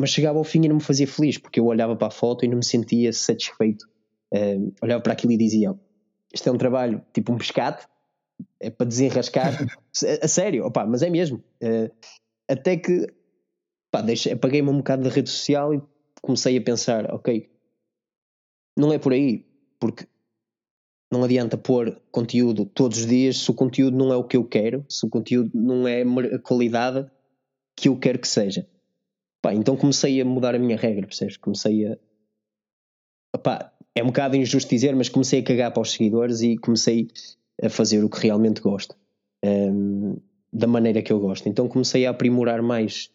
[0.02, 2.44] mas chegava ao fim e não me fazia feliz, porque eu olhava para a foto
[2.44, 3.88] e não me sentia satisfeito.
[4.34, 5.76] Um, olhava para aquilo e dizia:
[6.34, 7.86] Isto é um trabalho tipo um pescado,
[8.60, 11.44] é para desenrascar, a, a, sério, opa, mas é mesmo.
[11.62, 11.92] Uh,
[12.50, 13.06] até que
[13.94, 15.82] apaguei-me um bocado da rede social e
[16.20, 17.52] comecei a pensar: Ok,
[18.76, 19.46] não é por aí,
[19.80, 20.08] porque
[21.14, 24.46] não adianta pôr conteúdo todos os dias se o conteúdo não é o que eu
[24.46, 27.08] quero, se o conteúdo não é a qualidade
[27.76, 28.68] que eu quero que seja.
[29.42, 31.38] Pá, então comecei a mudar a minha regra, percebes?
[31.38, 31.98] Comecei a.
[33.40, 37.08] Pá, é um bocado injusto dizer, mas comecei a cagar para os seguidores e comecei
[37.62, 38.96] a fazer o que realmente gosto.
[39.44, 40.18] Um,
[40.54, 41.48] da maneira que eu gosto.
[41.48, 43.10] Então comecei a aprimorar mais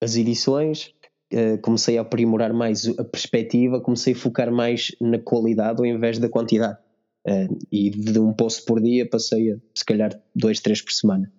[0.00, 0.94] as edições,
[1.32, 6.18] uh, comecei a aprimorar mais a perspectiva, comecei a focar mais na qualidade ao invés
[6.18, 6.78] da quantidade.
[7.26, 11.32] Uh, e de um post por dia passei a se calhar dois, três por semana.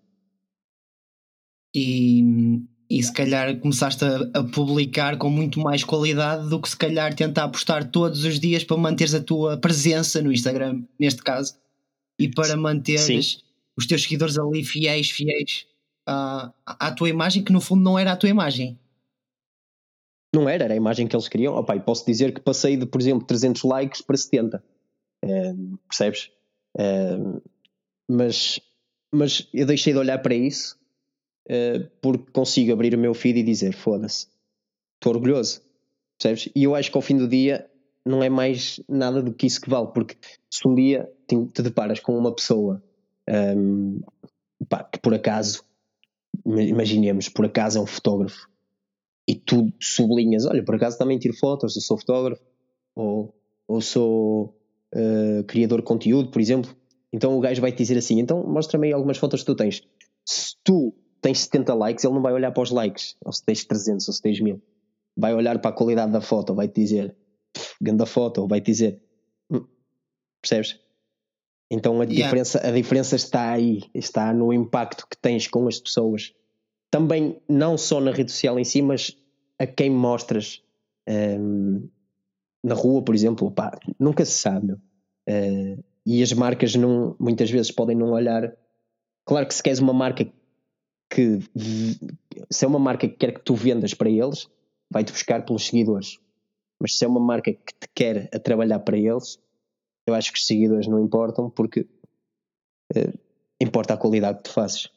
[1.74, 6.78] E, e se calhar começaste a, a, publicar com muito mais qualidade do que se
[6.78, 11.58] calhar tentar postar todos os dias para manteres a tua presença no Instagram, neste caso,
[12.18, 13.44] e para manteres
[13.78, 15.68] os teus seguidores ali fiéis, fiéis
[16.06, 18.80] à, à tua imagem, que no fundo não era a tua imagem.
[20.34, 21.56] Não era, era a imagem que eles queriam.
[21.56, 24.64] Oh, pai, posso dizer que passei de, por exemplo, 300 likes para 70.
[25.24, 25.54] É,
[25.88, 26.32] percebes?
[26.78, 27.18] É,
[28.10, 28.60] mas,
[29.14, 30.77] mas eu deixei de olhar para isso
[31.48, 34.28] é, porque consigo abrir o meu feed e dizer: foda-se,
[34.96, 35.62] estou orgulhoso.
[36.18, 36.52] Percebes?
[36.56, 37.70] E eu acho que ao fim do dia
[38.06, 40.16] não é mais nada do que isso que vale, porque
[40.50, 42.82] se um dia te, te deparas com uma pessoa
[43.30, 44.02] um,
[44.68, 45.64] pá, que por acaso,
[46.46, 48.48] imaginemos, por acaso é um fotógrafo
[49.28, 52.42] e tu sublinhas, olha, por acaso também tiro fotos, eu sou fotógrafo
[52.96, 53.36] ou,
[53.68, 54.58] ou sou
[54.96, 56.76] uh, criador de conteúdo, por exemplo.
[57.12, 59.82] Então o gajo vai te dizer assim: então mostra-me aí algumas fotos que tu tens.
[60.26, 60.96] Se tu
[61.28, 64.14] tens 70 likes, ele não vai olhar para os likes, ou se tens 300 ou
[64.14, 64.62] se tens 1000.
[65.18, 67.14] Vai olhar para a qualidade da foto, vai te dizer,
[67.82, 69.02] grande foto, ou vai te dizer,
[69.52, 69.66] hum,
[70.42, 70.80] percebes?
[71.70, 72.24] Então a, yeah.
[72.24, 76.34] diferença, a diferença está aí, está no impacto que tens com as pessoas.
[76.90, 79.18] Também, não só na rede social em si, mas
[79.60, 80.64] a quem mostras
[81.10, 81.90] um,
[82.64, 84.74] na rua, por exemplo, pá, nunca se sabe.
[85.28, 88.56] Uh, e as marcas não, muitas vezes podem não olhar.
[89.26, 90.26] Claro que se queres uma marca
[91.10, 91.40] que
[92.50, 94.48] se é uma marca que quer que tu vendas para eles,
[94.92, 96.20] vai-te buscar pelos seguidores.
[96.80, 99.40] Mas se é uma marca que te quer a trabalhar para eles,
[100.08, 101.82] eu acho que os seguidores não importam porque
[102.96, 103.20] uh,
[103.60, 104.90] importa a qualidade que tu fazes.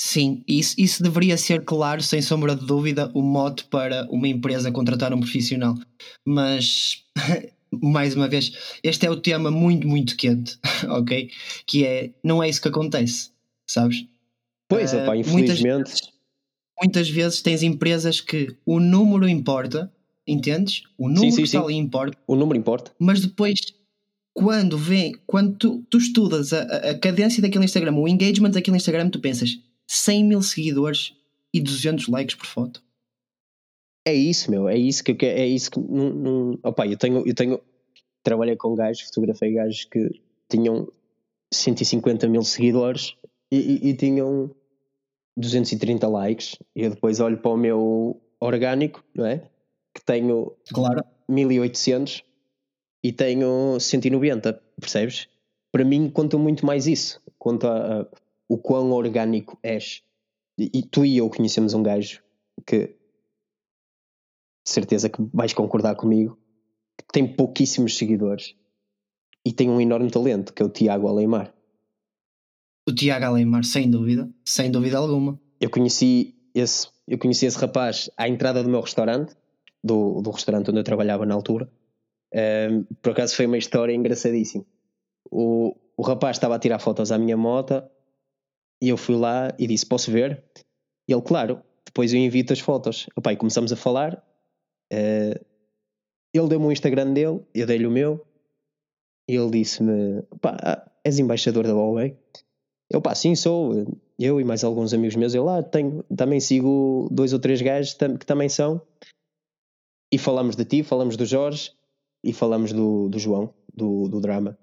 [0.00, 4.72] Sim, isso, isso deveria ser claro, sem sombra de dúvida, o mote para uma empresa
[4.72, 5.74] contratar um profissional.
[6.26, 7.04] Mas,
[7.70, 11.30] mais uma vez, este é o tema muito, muito quente, ok?
[11.66, 13.30] Que é, não é isso que acontece,
[13.68, 14.04] sabes?
[14.68, 15.60] Pois, opa, infelizmente.
[15.60, 16.00] Muitas vezes,
[16.80, 19.92] muitas vezes tens empresas que o número importa
[20.26, 20.82] entendes?
[20.98, 22.18] O número sim, sim, que está ali importa.
[22.26, 22.92] O número importa.
[22.98, 23.60] Mas depois,
[24.32, 29.10] quando vem, quando tu, tu estudas a, a cadência daquele Instagram, o engagement daquele Instagram,
[29.10, 31.14] tu pensas 100 mil seguidores
[31.52, 32.82] e 200 likes por foto.
[34.06, 37.34] É isso, meu, é isso que é isso que não, não opa, eu tenho, eu
[37.34, 37.58] tenho
[38.22, 40.86] trabalhei com gajos, fotografei gajos que tinham
[41.52, 43.16] 150 mil seguidores
[43.54, 44.54] e, e, e tinham
[45.36, 49.50] 230 likes e eu depois olho para o meu orgânico, não é?
[49.94, 51.04] que tenho claro.
[51.28, 52.24] 1800
[53.02, 55.28] e tenho 190, percebes?
[55.70, 58.16] Para mim conta muito mais isso, conta uh,
[58.48, 60.02] o quão orgânico és.
[60.58, 62.22] E, e, tu e eu conhecemos um gajo
[62.66, 62.96] que
[64.66, 66.38] de certeza que vais concordar comigo,
[66.96, 68.56] que tem pouquíssimos seguidores
[69.44, 71.54] e tem um enorme talento, que é o Tiago Aleimar.
[72.86, 75.40] O Tiago Aleimar, sem dúvida, sem dúvida alguma.
[75.60, 79.34] Eu conheci esse, eu conheci esse rapaz à entrada do meu restaurante
[79.82, 81.70] do, do restaurante onde eu trabalhava na altura.
[82.34, 84.64] Um, por acaso foi uma história engraçadíssima.
[85.30, 87.82] O, o rapaz estava a tirar fotos à minha moto
[88.82, 90.42] e eu fui lá e disse: Posso ver?
[91.08, 93.06] E ele, claro, depois eu invito as fotos.
[93.16, 94.22] Opa, e começamos a falar.
[94.92, 95.38] Uh,
[96.32, 98.26] ele deu-me o Instagram dele, eu dei-lhe o meu.
[99.28, 102.16] E ele disse-me: Pá, és embaixador da Huawei?
[103.00, 103.86] Pá, sim, sou.
[104.18, 105.34] Eu e mais alguns amigos meus.
[105.34, 108.80] Eu lá tenho, também sigo dois ou três gajos que também são
[110.14, 111.72] e falamos de ti, falamos do Jorge
[112.22, 114.56] e falamos do, do João, do, do drama.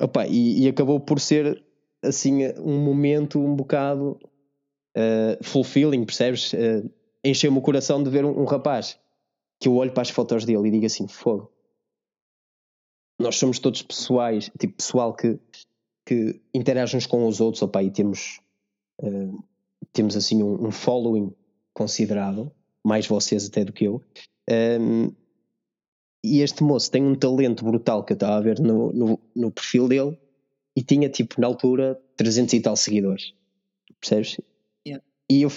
[0.00, 1.64] Opa, e, e, acabou por ser
[2.00, 4.20] assim um momento um bocado
[4.96, 6.52] uh, fulfilling, percebes?
[6.52, 6.88] Uh,
[7.24, 8.98] Encheu-me o coração de ver um, um, rapaz
[9.60, 11.52] que eu olho para as fotos dele e digo assim: fogo.
[13.20, 15.38] Nós somos todos pessoais, tipo pessoal que,
[16.04, 18.40] que interage uns com os outros, opa, e temos,
[19.00, 19.42] uh,
[19.92, 21.32] temos assim um, um following
[21.72, 22.50] considerável,
[22.84, 24.02] mais vocês até do que eu,
[24.80, 25.12] um,
[26.24, 29.50] e este moço tem um talento brutal que eu estava a ver no, no, no,
[29.50, 30.16] perfil dele
[30.76, 33.34] e tinha tipo na altura 300 e tal seguidores.
[34.00, 34.40] Percebes?
[34.86, 35.04] Yeah.
[35.28, 35.50] E eu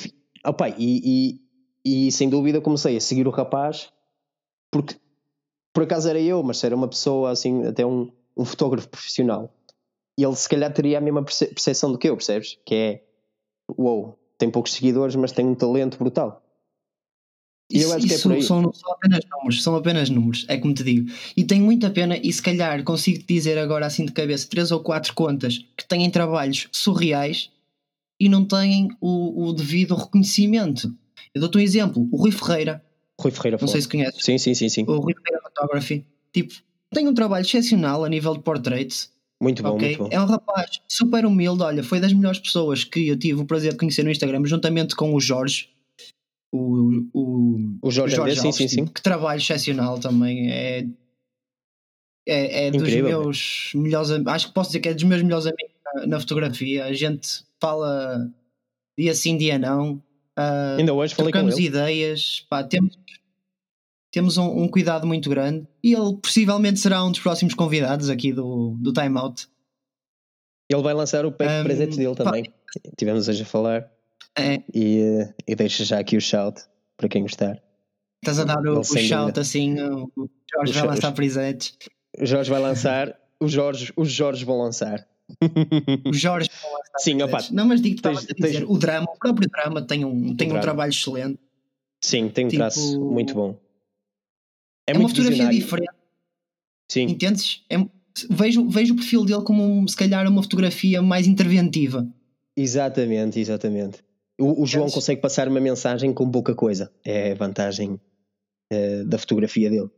[0.44, 1.40] opa, e,
[1.86, 3.92] e, e, sem dúvida comecei a seguir o rapaz
[4.72, 4.96] porque
[5.72, 9.54] por acaso era eu, mas era uma pessoa assim, até um, um fotógrafo profissional.
[10.18, 12.58] E ele se calhar teria a mesma percepção do que eu, percebes?
[12.66, 13.04] Que é
[13.78, 16.42] uou, tem poucos seguidores, mas tem um talento brutal.
[17.72, 18.44] E eu acho que é por aí.
[18.44, 21.12] São, são, apenas números, são apenas números, é como te digo.
[21.36, 24.72] E tenho muita pena, e se calhar consigo te dizer agora assim de cabeça, três
[24.72, 27.50] ou quatro contas que têm trabalhos surreais
[28.20, 30.94] e não têm o, o devido reconhecimento.
[31.34, 32.84] Eu dou-te um exemplo: o Rui Ferreira.
[33.20, 34.24] Rui Ferreira, não sei se conheces.
[34.24, 34.84] Sim, sim, sim, sim.
[34.88, 36.06] O Rui Ferreira Photography.
[36.32, 36.54] Tipo,
[36.92, 39.12] tem um trabalho excepcional a nível de portraits.
[39.42, 39.98] Muito bom, okay?
[39.98, 40.10] muito bom.
[40.12, 41.62] É um rapaz super humilde.
[41.62, 44.96] Olha, foi das melhores pessoas que eu tive o prazer de conhecer no Instagram, juntamente
[44.96, 45.70] com o Jorge.
[46.54, 48.86] O, o, o Jorge, o Jorge Alves, sim, sim, sim.
[48.86, 50.50] Que trabalho excepcional também.
[50.50, 50.86] É,
[52.28, 55.76] é, é dos meus melhores Acho que posso dizer que é dos meus melhores amigos
[55.84, 56.86] na, na fotografia.
[56.86, 58.32] A gente fala
[58.98, 60.02] dia sim, dia não.
[60.38, 61.62] Uh, Ainda hoje falei com ele.
[61.62, 62.46] ideias.
[62.50, 62.98] Pá, temos
[64.16, 68.32] temos um, um, cuidado muito grande e ele possivelmente será um dos próximos convidados aqui
[68.32, 69.46] do, do Time Out.
[70.70, 72.46] Ele vai lançar o pack um, de presentes dele também.
[72.46, 72.52] Pá,
[72.98, 73.92] Tivemos hoje a falar.
[74.38, 74.64] É.
[74.74, 76.62] E, uh, e deixa já aqui o shout
[76.96, 77.62] para quem gostar.
[78.24, 80.10] Estás a dar o, o shout assim, o
[80.50, 81.78] Jorge o vai lançar presentes.
[82.18, 85.06] O Jorge vai lançar, os Jorge, os Jorge vão lançar.
[86.10, 87.00] Os Jorge vão lançar.
[87.00, 88.64] Sim, opa, Não, mas digo, tens, a dizer, tens...
[88.66, 91.38] o drama, o próprio drama tem um, tem um trabalho excelente.
[92.00, 92.60] Sim, tem um tipo...
[92.60, 93.65] traço muito bom.
[94.88, 95.94] É, é uma fotografia diferente.
[96.92, 97.04] Sim.
[97.04, 97.64] Entendes?
[97.70, 97.78] É,
[98.30, 102.08] vejo, vejo o perfil dele como se calhar uma fotografia mais interventiva.
[102.56, 104.04] Exatamente, exatamente.
[104.40, 106.92] O, o João consegue passar uma mensagem com pouca coisa.
[107.04, 108.00] É a vantagem
[108.72, 109.90] uh, da fotografia dele.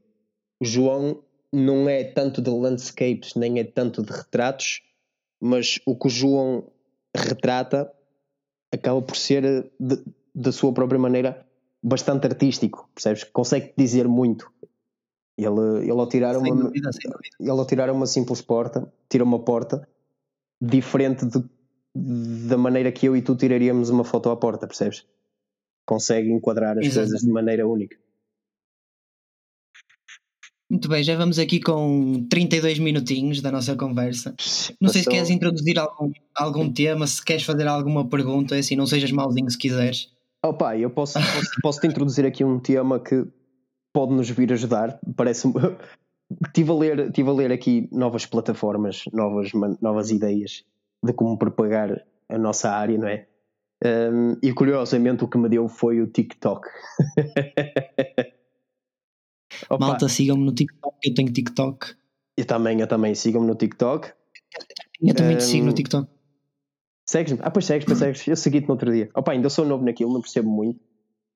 [0.62, 4.82] O João não é tanto de landscapes, nem é tanto de retratos,
[5.42, 6.72] mas o que o João
[7.16, 7.92] retrata
[8.74, 11.46] acaba por ser, eh, de, da sua própria maneira,
[11.82, 13.24] bastante artístico, percebes?
[13.24, 14.52] Consegue dizer muito.
[15.38, 16.90] Ele, ele ao tirar uma dúvida,
[17.40, 19.88] ele ao tirar uma simples porta, tira uma porta
[20.60, 21.44] diferente de,
[22.48, 25.06] da maneira que eu e tu tiraríamos uma foto à porta, percebes?
[25.86, 27.12] Consegue enquadrar as Exatamente.
[27.12, 27.98] coisas de maneira única.
[30.70, 34.36] Muito bem, já vamos aqui com 32 minutinhos da nossa conversa.
[34.82, 38.76] Não sei se queres introduzir algum, algum tema, se queres fazer alguma pergunta, é assim,
[38.76, 40.12] não sejas malzinho se quiseres.
[40.44, 43.26] Oh pai, eu posso, posso, posso te introduzir aqui um tema que
[43.98, 45.00] pode nos vir ajudar.
[45.16, 45.48] Parece
[46.54, 49.50] tive a ler, tive a ler aqui novas plataformas, novas,
[49.82, 50.64] novas ideias
[51.04, 53.28] de como propagar a nossa área, não é?
[53.84, 56.68] Um, e curiosamente o que me deu foi o TikTok.
[59.80, 61.96] Malta, sigam-me no TikTok, eu tenho TikTok.
[62.38, 64.14] Eu também, eu também, sigam-me no TikTok.
[65.02, 66.08] Eu também um, te sigo no TikTok.
[67.04, 67.40] Segues-me?
[67.42, 68.28] Ah, pois segues, pois segues.
[68.28, 69.10] Eu segui-te no outro dia.
[69.16, 70.80] Opa, ainda sou novo naquilo, não percebo muito.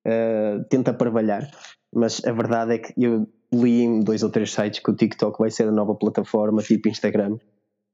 [0.06, 1.50] Uh, tenta parvalhar.
[1.93, 5.38] Mas a verdade é que eu li em dois ou três sites que o TikTok
[5.38, 7.38] vai ser a nova plataforma, tipo Instagram,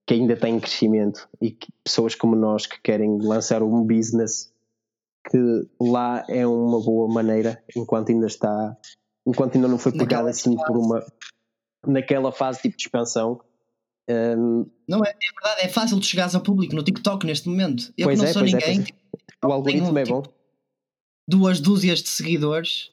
[0.06, 4.52] que ainda está em crescimento e que pessoas como nós que querem lançar um business
[5.30, 8.78] que lá é uma boa maneira enquanto ainda está
[9.28, 10.68] enquanto ainda não foi pegado assim fase.
[10.68, 11.06] por uma
[11.86, 13.42] naquela fase tipo de expansão
[14.10, 17.94] um, não é, é verdade, é fácil de chegares ao público no TikTok neste momento.
[17.98, 18.80] Eu pois que não é, sou é, ninguém.
[18.80, 18.98] É, tipo,
[19.44, 20.22] o algoritmo tenho, é bom.
[20.22, 20.36] Tipo,
[21.28, 22.92] duas dúzias de seguidores,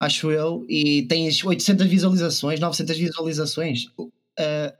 [0.00, 3.86] acho eu, e tens 800 visualizações, 900 visualizações.
[3.98, 4.08] Uh,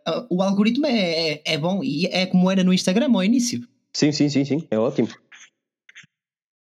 [0.09, 3.67] uh, o algoritmo é, é, é, bom e é como era no Instagram ao início.
[3.93, 5.09] Sim, sim, sim, sim, é ótimo.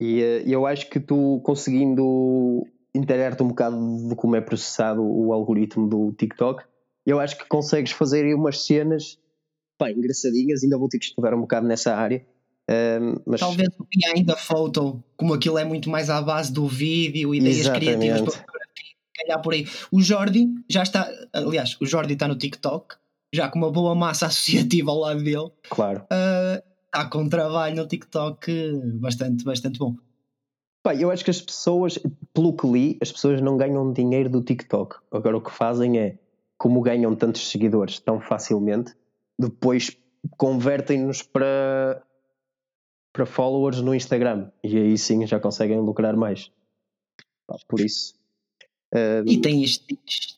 [0.01, 5.33] E uh, eu acho que tu conseguindo interar-te um bocado de como é processado o
[5.33, 6.63] algoritmo do TikTok
[7.07, 9.19] eu acho que consegues fazer aí umas cenas
[9.79, 12.27] pá, engraçadinhas, ainda vou ter que estudar um bocado nessa área.
[12.69, 13.41] Um, mas...
[13.41, 17.59] Talvez o behind the photo, como aquilo é muito mais à base do vídeo, ideias
[17.59, 17.97] Exatamente.
[17.97, 18.57] criativas para
[19.17, 19.67] calhar por aí.
[19.91, 22.97] O Jordi já está, aliás, o Jordi está no TikTok,
[23.33, 25.51] já com uma boa massa associativa ao lado dele.
[25.69, 26.03] Claro.
[26.03, 28.53] Uh, está com um trabalho no TikTok
[29.01, 29.97] bastante, bastante bom.
[30.83, 31.99] Pá, eu acho que as pessoas,
[32.33, 34.97] pelo que li, as pessoas não ganham dinheiro do TikTok.
[35.11, 36.19] Agora o que fazem é
[36.57, 38.95] como ganham tantos seguidores tão facilmente,
[39.39, 39.97] depois
[40.39, 42.03] convertem-nos para,
[43.17, 46.51] para followers no Instagram e aí sim já conseguem lucrar mais.
[47.67, 48.15] Por isso.
[49.27, 49.85] E tens,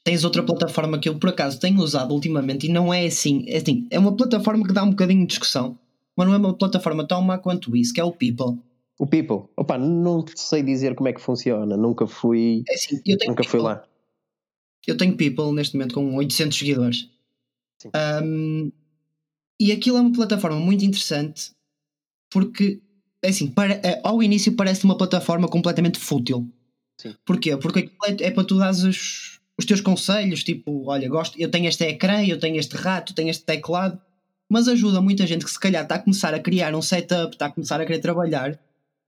[0.03, 3.59] tens outra plataforma que eu por acaso tenho usado ultimamente e não é assim, é
[3.59, 5.79] assim, é uma plataforma que dá um bocadinho de discussão,
[6.17, 8.59] mas não é uma plataforma tão má quanto isso, que é o People.
[8.99, 13.45] O People, opa, não sei dizer como é que funciona, nunca fui, é assim, nunca
[13.45, 13.85] fui lá
[14.89, 17.11] eu tenho People neste momento com 800 seguidores.
[18.25, 18.73] Um,
[19.61, 21.53] e aquilo é uma plataforma muito interessante
[22.31, 22.81] porque,
[23.23, 26.49] é assim, para, é, ao início parece uma plataforma completamente fútil.
[26.97, 27.15] Sim.
[27.25, 27.57] Porquê?
[27.57, 31.51] Porque aquilo é, é para tu dar os, os teus conselhos, tipo, olha, gosto, eu
[31.51, 34.01] tenho este ecrã, eu tenho este rato, tenho este teclado,
[34.49, 37.47] mas ajuda muita gente que se calhar está a começar a criar um setup, está
[37.47, 38.59] a começar a querer trabalhar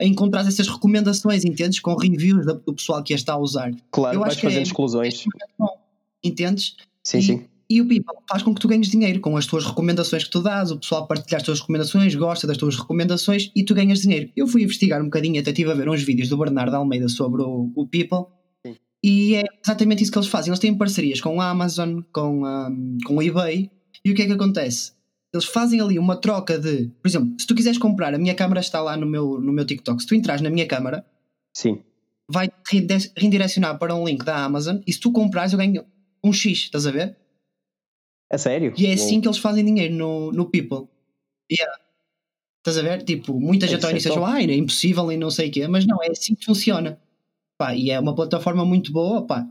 [0.00, 1.78] a encontrar essas recomendações, entendes?
[1.78, 3.70] Com reviews do pessoal que a está a usar.
[3.90, 5.24] Claro, Eu vais fazendo é, exclusões.
[5.26, 5.64] É
[6.24, 6.76] entendes?
[7.04, 7.44] Sim, e, sim.
[7.70, 10.42] E o People faz com que tu ganhes dinheiro com as tuas recomendações que tu
[10.42, 14.28] dás, o pessoal partilha as tuas recomendações, gosta das tuas recomendações e tu ganhas dinheiro.
[14.36, 17.42] Eu fui investigar um bocadinho, até estive a ver uns vídeos do Bernardo Almeida sobre
[17.42, 18.24] o, o People
[18.66, 18.74] Sim.
[19.04, 20.50] e é exatamente isso que eles fazem.
[20.50, 23.70] Eles têm parcerias com a Amazon, com, um, com o eBay
[24.04, 24.90] e o que é que acontece?
[25.32, 28.58] Eles fazem ali uma troca de, por exemplo, se tu quiseres comprar, a minha câmera
[28.58, 31.06] está lá no meu, no meu TikTok, se tu entras na minha câmera,
[31.54, 31.78] Sim.
[32.28, 32.50] vai
[33.16, 35.84] redirecionar para um link da Amazon e se tu comprares eu ganho
[36.24, 37.19] um X, estás a ver?
[38.32, 38.72] A sério?
[38.78, 40.88] E é assim que eles fazem dinheiro no, no People.
[41.50, 41.76] Yeah.
[42.58, 43.02] Estás a ver?
[43.02, 45.66] Tipo, muita gente ao é início achou, ah, é impossível e não sei o quê,
[45.66, 47.00] mas não, é assim que funciona.
[47.58, 49.46] Pá, e é uma plataforma muito boa, pá.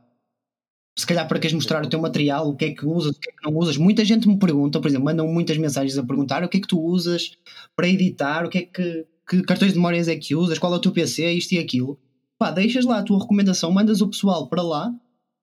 [0.97, 3.29] Se calhar para queres mostrar o teu material, o que é que usas, o que
[3.29, 3.77] é que não usas.
[3.77, 6.67] Muita gente me pergunta, por exemplo, mandam muitas mensagens a perguntar o que é que
[6.67, 7.37] tu usas
[7.75, 10.77] para editar, o que é que, que cartões de memórias é que usas, qual é
[10.77, 11.99] o teu PC, isto e aquilo.
[12.37, 14.93] Pá, deixas lá a tua recomendação, mandas o pessoal para lá,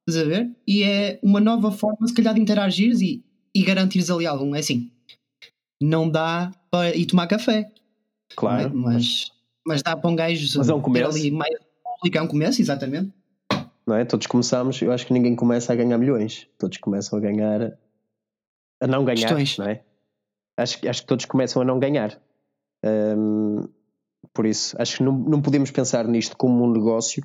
[0.09, 0.57] estás a ver?
[0.67, 3.25] E é uma nova forma, se calhar, de interagires e,
[3.61, 4.55] e garantires ali algum.
[4.55, 4.91] É assim,
[5.83, 7.71] não dá para ir tomar café,
[8.35, 8.69] Claro.
[8.69, 8.73] é?
[8.73, 9.31] mas,
[9.67, 11.11] mas dá para um gajo Mas é um começo.
[11.17, 13.13] ali mais público, é um começo, exatamente.
[13.87, 14.05] Não é?
[14.05, 16.49] Todos começamos, eu acho que ninguém começa a ganhar milhões.
[16.59, 17.79] Todos começam a ganhar.
[18.83, 19.57] a não ganhar, Questões.
[19.59, 19.83] não é?
[20.59, 22.21] Acho, que- acho que todos começam a não ganhar.
[22.85, 23.69] Hum,
[24.35, 27.23] por isso, acho que não, não podemos pensar nisto como um negócio,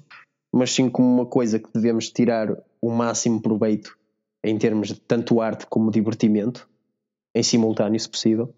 [0.53, 2.47] mas sim como uma coisa que devemos tirar
[2.81, 3.97] o máximo proveito
[4.43, 6.69] em termos de tanto arte como divertimento,
[7.33, 8.53] em simultâneo, se possível.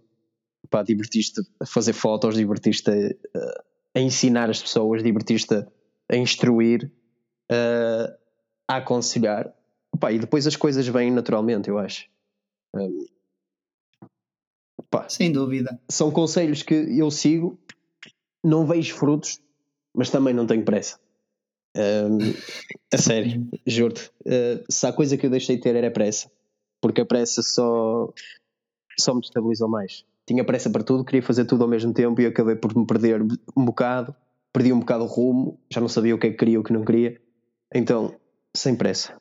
[0.70, 3.64] Pá, divertiste a fazer fotos, divertiste a,
[3.96, 5.54] a ensinar as pessoas, divertiste
[6.10, 6.92] a, instruir,
[7.52, 8.18] a,
[8.68, 9.54] a aconselhar.
[10.00, 12.08] Pá, e depois as coisas vêm naturalmente, eu acho.
[12.76, 13.06] Hum,
[14.90, 15.80] pá, Sem dúvida.
[15.90, 17.60] são conselhos que eu sigo,
[18.44, 19.42] não vejo frutos,
[19.94, 21.03] mas também não tenho pressa.
[21.76, 22.18] Hum,
[22.94, 24.12] a sério, juro-te.
[24.26, 26.32] Uh, se há coisa que eu deixei de ter era pressa,
[26.82, 28.12] porque a pressa só,
[29.00, 30.06] só me destabilizou mais.
[30.26, 33.22] Tinha pressa para tudo, queria fazer tudo ao mesmo tempo e acabei por me perder
[33.56, 34.16] um bocado,
[34.54, 36.64] perdi um bocado o rumo, já não sabia o que é que queria e o
[36.64, 37.20] que não queria.
[37.74, 38.16] Então,
[38.56, 39.20] sem pressa,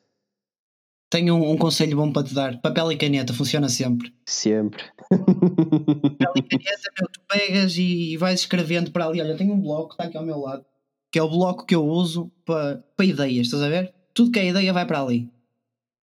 [1.13, 4.11] Tenho um, um conselho bom para te dar: papel e caneta, funciona sempre.
[4.25, 4.83] sempre.
[5.07, 9.21] Papel e caneta, meu, tu pegas e vais escrevendo para ali.
[9.21, 10.65] Olha, tenho um bloco que está aqui ao meu lado,
[11.13, 13.93] que é o bloco que eu uso para, para ideias, estás a ver?
[14.15, 15.29] Tudo que é ideia vai para ali.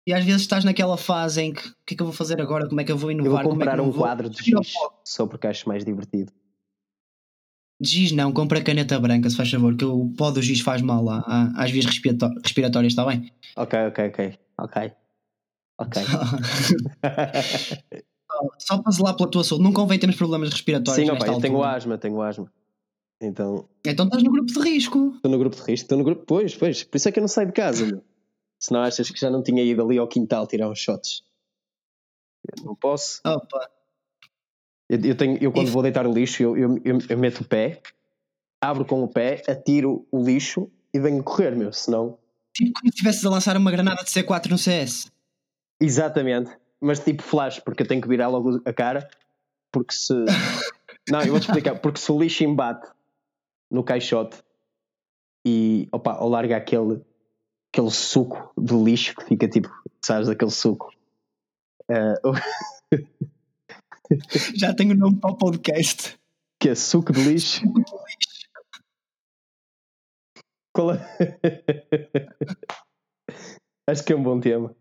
[0.06, 2.40] E às vezes estás naquela fase em que o que é que eu vou fazer
[2.40, 2.68] agora?
[2.68, 3.42] Como é que eu vou Eu inovar?
[3.42, 4.04] vou Como é comprar não um vou?
[4.04, 4.72] quadro de giz
[5.02, 6.32] só porque acho mais divertido.
[7.82, 11.08] Giz não, compra caneta branca, se faz favor, que o pó do giz faz mal
[11.10, 13.32] à- à- às vias respiratórias, está bem?
[13.56, 14.38] Ok, ok, ok.
[14.58, 14.92] Ok.
[15.78, 16.02] Ok.
[18.60, 21.64] Só para zelar pela tua saúde, não convém termos problemas respiratórios Sim, opa, eu tenho
[21.64, 22.46] asma, tenho asma.
[23.20, 25.12] Então, Então estás no grupo de risco.
[25.16, 26.24] estou no grupo de risco, estou no grupo.
[26.26, 28.02] Pois, pois, por isso é que eu não saio de casa, meu.
[28.60, 31.22] Se não achas que já não tinha ido ali ao quintal tirar uns shots.
[32.58, 33.20] Eu não posso.
[33.26, 33.70] Opa,
[34.88, 37.44] Eu, eu tenho, eu quando vou deitar o lixo, eu, eu, eu, eu meto o
[37.44, 37.80] pé,
[38.62, 41.72] abro com o pé, atiro o lixo e venho correr, meu.
[41.72, 42.18] Senão.
[42.54, 45.10] tipo como se estivesses a lançar uma granada de C4 no CS.
[45.80, 46.50] Exatamente.
[46.80, 49.08] Mas tipo flash, porque eu tenho que virar logo a cara.
[49.72, 50.12] Porque se.
[51.10, 51.78] Não, eu vou-te explicar.
[51.80, 52.86] Porque se o lixo embate
[53.70, 54.42] no caixote
[55.46, 57.02] e opa, ou larga aquele,
[57.72, 59.68] aquele suco de lixo que fica tipo,
[60.04, 60.90] sabes, aquele suco.
[61.90, 62.14] eh,
[64.54, 66.18] Já tenho o nome para o podcast.
[66.60, 67.62] que é suco de lixo.
[70.74, 70.98] Qual é?
[73.88, 74.74] Acho que é um bom tema.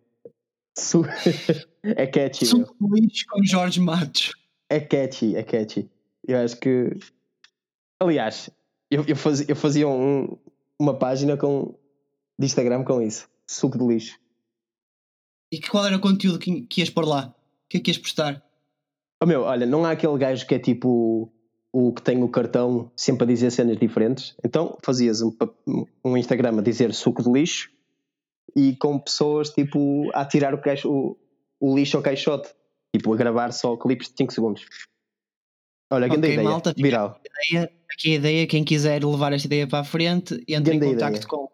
[0.78, 1.02] Su...
[1.84, 2.46] é catchy.
[2.46, 4.32] Suco de lixo com Jorge Matos.
[4.70, 5.90] É catchy, é catchy.
[6.26, 6.90] Eu acho que.
[8.02, 8.50] Aliás,
[8.96, 10.38] eu, eu fazia, eu fazia um-
[10.80, 11.76] uma página com,
[12.38, 13.28] de Instagram com isso.
[13.48, 14.20] Suco de lixo.
[15.52, 17.28] E que- qual era o conteúdo que, que ias pôr lá?
[17.28, 18.44] O que é que ias postar?
[19.22, 21.32] Oh meu, olha, não há aquele gajo que é tipo
[21.72, 24.36] o que tem o cartão sempre a dizer cenas diferentes.
[24.44, 25.36] Então fazias um,
[26.04, 27.72] um Instagram a dizer suco de lixo
[28.56, 31.18] e com pessoas tipo a tirar o, caixo, o,
[31.60, 32.54] o lixo ao caixote.
[32.96, 34.66] Tipo a gravar só clipes de 5 segundos.
[35.94, 36.50] Olha, grande Ok, ideia.
[36.50, 37.20] malta, Viral.
[37.50, 40.94] Ideia, aqui a ideia, quem quiser levar esta ideia para a frente, entre em Grande
[40.96, 41.28] contacto ideia.
[41.28, 41.52] com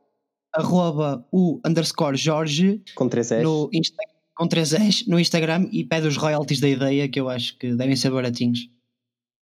[0.53, 3.43] arroba o underscore Jorge Com 3 S.
[3.43, 3.97] no Insta,
[4.35, 7.73] com 3 S no Instagram e pede os royalties da ideia que eu acho que
[7.75, 8.67] devem ser baratinhos.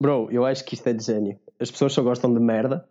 [0.01, 1.39] Bro, eu acho que isto é de gênio.
[1.59, 2.87] As pessoas só gostam de merda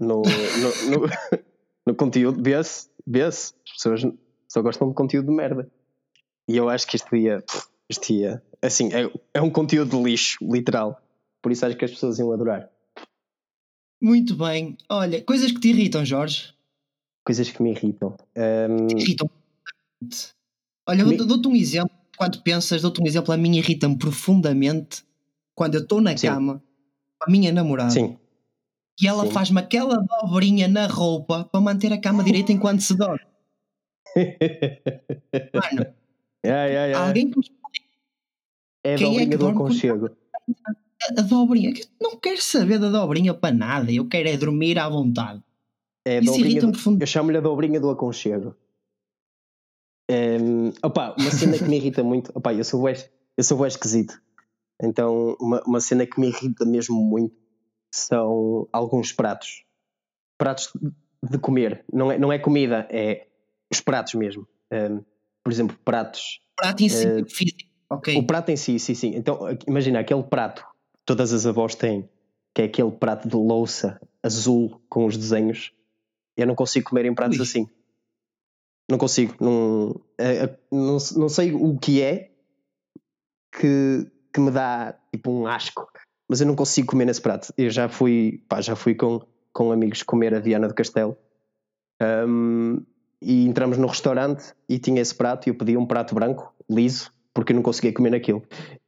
[0.00, 1.06] no, no, no,
[1.86, 2.40] no conteúdo.
[2.42, 3.52] Vê-se, vê-se.
[3.66, 4.02] As pessoas
[4.48, 5.68] só gostam de conteúdo de merda.
[6.48, 7.42] E eu acho que isto ia.
[7.90, 8.42] Isto ia.
[8.62, 11.00] Assim, é, é um conteúdo de lixo, literal.
[11.42, 12.70] Por isso acho que as pessoas iam adorar.
[14.00, 14.76] Muito bem.
[14.88, 16.54] Olha, coisas que te irritam, Jorge.
[17.24, 18.16] Coisas que me irritam.
[18.36, 19.30] Hum, Te irritam.
[20.86, 21.16] Olha, Comi...
[21.16, 21.94] dou-te um exemplo.
[22.16, 23.32] Quando pensas, dou-te um exemplo.
[23.32, 25.04] A mim irrita-me profundamente
[25.54, 26.28] quando eu estou na Sim.
[26.28, 26.62] cama
[27.18, 27.90] com a minha namorada.
[27.90, 28.16] Sim.
[29.00, 33.20] E ela faz-me aquela dobrinha na roupa para manter a cama direita enquanto se dorme.
[34.16, 35.94] Mano,
[36.44, 37.06] yeah, yeah, yeah.
[37.06, 37.44] alguém que me
[38.82, 40.10] É a Quem dobrinha é do aconchego.
[41.02, 41.72] A, a dobrinha.
[42.00, 43.92] Não quero saber da dobrinha para nada.
[43.92, 45.42] Eu quero é dormir à vontade.
[46.04, 47.02] É Isso irrita-me profundamente.
[47.02, 48.54] Eu chamo-lhe a dobrinha do aconchego.
[50.10, 52.32] Um, opa, uma cena que me irrita muito.
[52.34, 52.94] Opa, eu sou bué,
[53.36, 54.18] eu sou bué esquisito.
[54.82, 57.36] Então, uma, uma cena que me irrita mesmo muito
[57.92, 59.64] são alguns pratos.
[60.38, 60.72] Pratos
[61.22, 61.84] de comer.
[61.92, 63.26] Não é, não é comida, é
[63.70, 64.48] os pratos mesmo.
[64.72, 65.02] Um,
[65.44, 66.40] por exemplo, pratos.
[66.56, 67.68] Prato em si, uh, físico.
[67.90, 68.16] Ok.
[68.16, 69.12] O prato em si, sim, sim.
[69.14, 70.64] Então, imagina aquele prato
[71.08, 72.06] todas as avós têm,
[72.54, 75.72] que é aquele prato de louça azul com os desenhos.
[76.36, 77.44] Eu não consigo comer em pratos Ui.
[77.44, 77.66] assim.
[78.90, 79.34] Não consigo.
[79.40, 79.98] Não,
[80.70, 82.30] não, não sei o que é
[83.58, 85.90] que, que me dá tipo um asco,
[86.28, 87.54] mas eu não consigo comer nesse prato.
[87.56, 91.16] Eu já fui, pá, já fui com, com amigos comer a Viana do Castelo
[92.02, 92.84] um,
[93.22, 97.10] e entramos no restaurante e tinha esse prato e eu pedi um prato branco, liso,
[97.32, 98.42] porque eu não conseguia comer naquilo.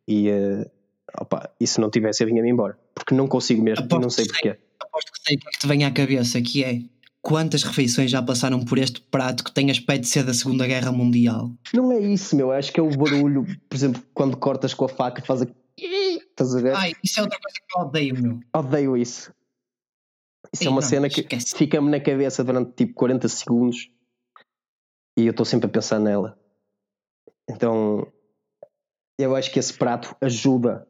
[0.06, 0.70] E uh,
[1.18, 4.26] opa, e se não tivesse eu vinha-me embora, porque não consigo mesmo, aposto não sei
[4.26, 4.58] porquê.
[4.80, 6.82] Aposto que sei que te vem à cabeça, que é
[7.22, 10.92] quantas refeições já passaram por este prato que tem aspecto de ser da Segunda Guerra
[10.92, 11.50] Mundial?
[11.72, 12.50] Não é isso, meu.
[12.50, 15.46] Acho que é o barulho, por exemplo, quando cortas com a faca faz a.
[15.78, 16.74] Estás a ver?
[16.74, 18.40] Ai, isso é outra coisa que eu odeio, meu.
[18.54, 19.32] Odeio isso.
[20.52, 23.90] Isso Ei, é uma não, cena que fica-me na cabeça durante tipo 40 segundos
[25.16, 26.38] e eu estou sempre a pensar nela.
[27.48, 28.10] Então,
[29.18, 30.86] eu acho que esse prato ajuda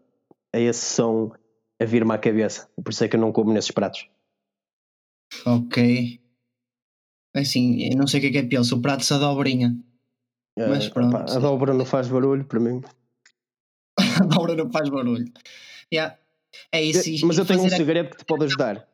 [0.54, 1.32] a esse som
[1.80, 2.68] a vir-me à cabeça.
[2.82, 4.08] Por isso é que eu não como nesses pratos.
[5.46, 6.20] Ok.
[7.34, 9.18] Assim, eu não sei o que é que é pior, se o prato se a
[9.18, 9.76] dobrinha.
[10.58, 11.16] É, Mas pronto.
[11.16, 12.82] Opa, a dobra não faz barulho para mim.
[14.20, 15.32] a dobra não faz barulho.
[15.92, 16.18] Yeah.
[16.72, 17.08] É isso.
[17.08, 18.86] Eu, mas eu tenho um segredo que te pode ajudar.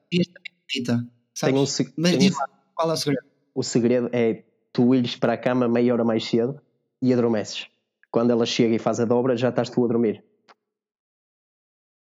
[1.40, 1.92] Tenho um, se...
[1.96, 3.26] Mas diz lá, qual é o segredo?
[3.54, 6.60] O segredo é tu ires para a cama meia hora mais cedo
[7.00, 7.66] e adormeces.
[8.10, 10.22] Quando ela chega e faz a dobra, já estás tu a dormir.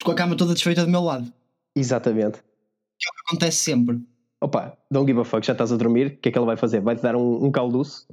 [0.05, 1.33] Com a cama toda desfeita do meu lado.
[1.77, 2.39] Exatamente.
[2.39, 4.01] Que é o que acontece sempre
[4.41, 6.57] opa, don't give a fuck, já estás a dormir, o que é que ela vai
[6.57, 6.81] fazer?
[6.81, 8.07] Vai-te dar um, um calduço?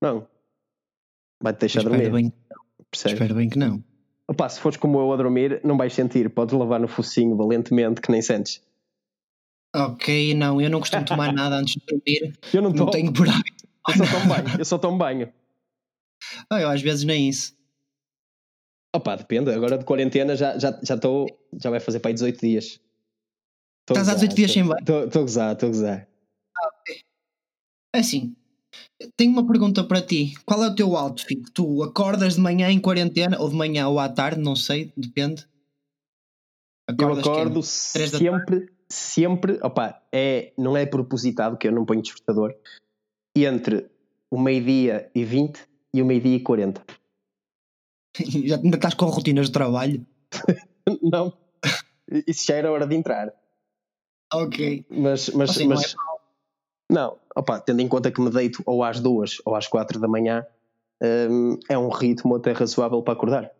[0.00, 0.26] Não.
[1.42, 2.12] Vai-te deixar Espero dormir.
[2.12, 2.32] Bem,
[2.94, 3.82] Espero bem que não.
[4.28, 6.30] Opa, se fores como eu a dormir, não vais sentir.
[6.30, 8.62] Podes lavar no focinho valentemente que nem sentes.
[9.74, 12.38] Ok, não, eu não costumo tomar nada antes de dormir.
[12.52, 13.66] Eu não, não tenho por hábito.
[13.88, 15.32] Eu só tomo banho, eu só tomo banho.
[16.48, 17.56] Ah, eu às vezes nem isso.
[18.94, 19.50] Opa, depende.
[19.50, 21.26] Agora de quarentena já estou.
[21.28, 22.80] Já, já, já vai fazer para aí 18 dias.
[23.88, 24.78] Estás há 18 dias sem banho?
[24.80, 26.08] Estou a gozar, estou a gozar.
[26.56, 27.00] Ah, ok.
[27.94, 28.36] É assim,
[29.16, 30.34] tenho uma pergunta para ti.
[30.44, 31.42] Qual é o teu outfit?
[31.52, 35.46] Tu acordas de manhã em quarentena, ou de manhã ou à tarde, não sei, depende.
[36.88, 42.54] Acordas eu acordo sempre, sempre, opa, é, não é propositado que eu não ponho despertador,
[43.36, 43.90] entre
[44.30, 46.84] o meio-dia e 20 e o meio-dia e 40.
[48.46, 50.06] Já ainda estás com rotinas de trabalho?
[51.02, 51.32] não,
[52.26, 53.32] isso já era hora de entrar.
[54.32, 54.84] Ok.
[54.90, 55.94] Mas, mas, assim, mas
[56.88, 59.66] não, é não opa, tendo em conta que me deito ou às duas ou às
[59.66, 60.44] quatro da manhã,
[61.30, 63.50] um, é um ritmo até razoável para acordar.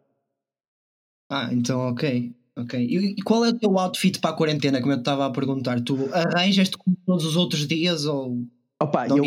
[1.30, 2.34] Ah, então ok.
[2.57, 2.78] Ok.
[2.78, 5.30] E, e, qual é o teu outfit para a quarentena, como eu te estava a
[5.30, 5.80] perguntar?
[5.80, 8.46] Tu arranjas-te como todos os outros dias ou.
[8.80, 9.24] Opa, eu,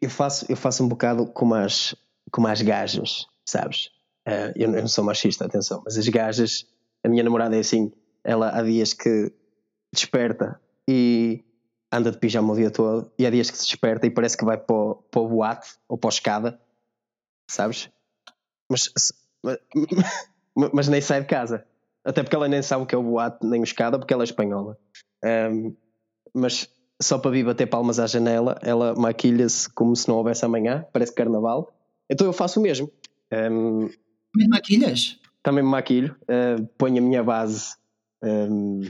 [0.00, 1.94] eu, faço, eu faço um bocado como as,
[2.30, 3.90] como as gajas, sabes?
[4.26, 6.66] Uh, eu, eu não sou machista, atenção, mas as gajas,
[7.04, 7.92] a minha namorada é assim,
[8.24, 9.32] ela há dias que
[9.92, 10.58] desperta
[10.88, 11.44] e
[11.92, 14.44] anda de pijama o dia todo e há dias que se desperta e parece que
[14.44, 16.60] vai para o, para o boate ou para a escada,
[17.50, 17.90] sabes?
[18.70, 18.90] Mas,
[19.42, 19.58] mas,
[20.72, 21.66] mas, nem sai de casa.
[22.04, 24.22] Até porque ela nem sabe o que é o boate nem o escada porque ela
[24.22, 24.78] é espanhola.
[25.24, 25.76] Um,
[26.34, 26.68] mas
[27.00, 31.12] só para vir bater palmas à janela, ela maquilha-se como se não houvesse amanhã, parece
[31.12, 31.72] carnaval.
[32.10, 32.90] Então eu faço o mesmo.
[33.32, 33.88] Um,
[34.34, 35.18] também maquilhas?
[35.42, 37.76] Também me maquilho, uh, ponho a minha base
[38.24, 38.80] um,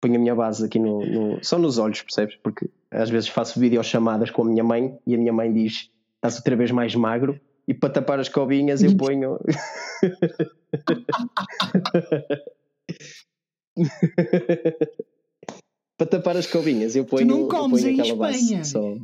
[0.00, 2.36] ponho a minha base aqui no, no, só nos olhos, percebes?
[2.36, 6.36] Porque às vezes faço videochamadas com a minha mãe e a minha mãe diz: estás
[6.36, 7.40] outra vez mais magro.
[7.66, 9.38] E para tapar as cobinhas eu ponho.
[15.96, 17.26] para tapar as cobinhas eu ponho.
[17.26, 18.64] Tu não comes em Espanha.
[18.64, 18.96] Só...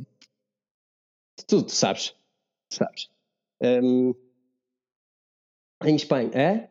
[1.47, 2.13] Tu, tu, sabes.
[2.69, 3.07] Sabes.
[3.61, 4.13] Um...
[5.83, 6.69] Em Espanha, é?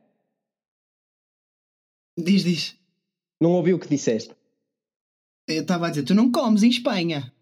[2.17, 2.77] Diz, diz.
[3.41, 4.35] Não ouvi o que disseste.
[5.47, 7.33] Eu estava a dizer, tu não comes em Espanha.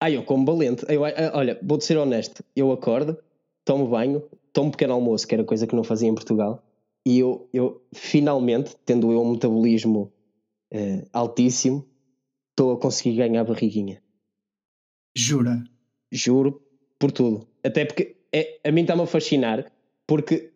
[0.00, 0.84] Ah, eu como valente.
[0.88, 2.44] Eu, olha, vou-te ser honesto.
[2.54, 3.18] Eu acordo,
[3.64, 4.22] tomo banho,
[4.52, 6.62] tomo um pequeno almoço, que era coisa que não fazia em Portugal,
[7.06, 10.12] e eu, eu finalmente, tendo eu um metabolismo
[10.72, 11.88] uh, altíssimo,
[12.50, 14.02] estou a conseguir ganhar barriguinha.
[15.16, 15.62] Jura?
[16.12, 16.62] Juro
[16.98, 17.46] por tudo.
[17.64, 19.70] Até porque é, a mim está-me a fascinar,
[20.06, 20.49] porque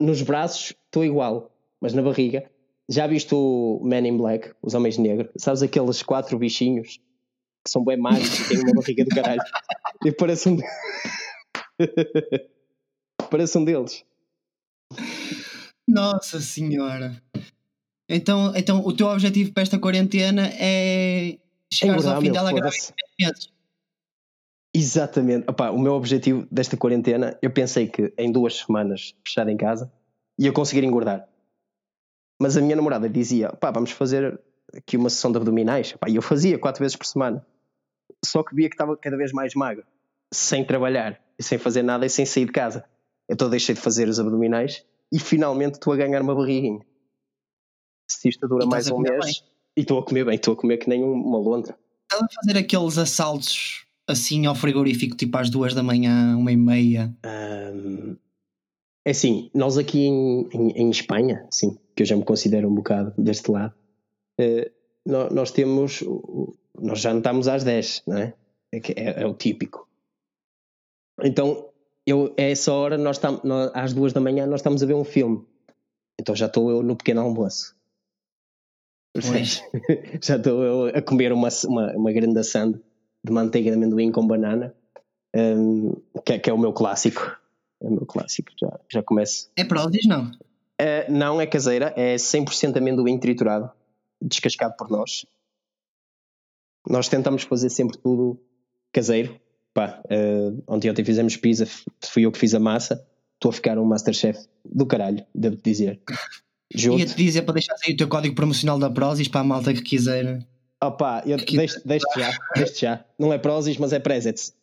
[0.00, 2.50] nos braços estou igual, mas na barriga.
[2.88, 5.30] Já viste o Man in Black, os Homens Negros?
[5.36, 6.98] Sabes aqueles quatro bichinhos
[7.64, 9.40] que são bem mágicos e têm uma barriga do caralho?
[10.02, 10.56] E parece um.
[13.30, 14.02] parece um deles.
[15.86, 17.22] Nossa Senhora!
[18.08, 21.38] Então, então o teu objetivo para esta quarentena é
[21.70, 23.52] chegares ao fim dela meses.
[24.74, 25.48] Exatamente.
[25.48, 29.92] Opa, o meu objetivo desta quarentena, eu pensei que em duas semanas fechado em casa
[30.38, 31.28] ia conseguir engordar.
[32.40, 34.40] Mas a minha namorada dizia: pá, vamos fazer
[34.74, 35.92] aqui uma sessão de abdominais.
[35.92, 37.44] Pá, e eu fazia quatro vezes por semana.
[38.24, 39.84] Só que via que estava cada vez mais magro,
[40.32, 42.84] sem trabalhar, sem fazer nada e sem sair de casa.
[43.28, 46.84] Então deixei de fazer os abdominais e finalmente estou a ganhar uma barriguinha.
[48.08, 49.34] Se isto dura mais um mês, bem.
[49.76, 51.78] e estou a comer bem, estou a comer que nem uma lontra.
[52.04, 56.56] Estás a fazer aqueles assaltos assim ao frigorífico, tipo às duas da manhã, uma e
[56.56, 57.14] meia?
[57.24, 58.16] Um,
[59.04, 62.74] é assim, nós aqui em, em, em, Espanha, sim, que eu já me considero um
[62.74, 63.74] bocado deste lado,
[64.40, 64.70] uh,
[65.06, 66.04] nós, nós, temos,
[66.78, 68.34] nós estamos às 10, não é?
[68.72, 69.88] É, é, é o típico.
[71.22, 71.70] Então,
[72.06, 74.94] eu, a essa hora, nós estamos, nós, às duas da manhã, nós estamos a ver
[74.94, 75.44] um filme.
[76.20, 77.74] Então já estou eu no pequeno almoço.
[80.22, 82.80] já estou eu a comer uma, uma, uma grande sand
[83.24, 84.74] de manteiga de amendoim com banana,
[85.34, 85.92] um,
[86.24, 87.36] que, é, que, é o meu clássico.
[87.82, 89.50] É o meu clássico, já, já começo.
[89.56, 90.30] É pródis, não?
[90.78, 93.70] É, não é caseira, é 100% amendoim triturado,
[94.20, 95.26] descascado por nós.
[96.88, 98.40] Nós tentamos fazer sempre tudo
[98.92, 99.38] caseiro.
[99.72, 101.66] Pá, uh, ontem, ontem fizemos pizza,
[102.04, 103.06] fui eu que fiz a massa.
[103.34, 106.00] Estou a ficar um Masterchef do caralho, devo dizer.
[106.74, 109.82] Ia-te dizer para deixar aí o teu código promocional da Prozis para a malta que
[109.82, 110.46] quiser
[110.82, 111.56] Opa, eu que...
[111.56, 113.04] deixo, deixo já, deixo já.
[113.18, 114.54] Não é Prozis, mas é Presets.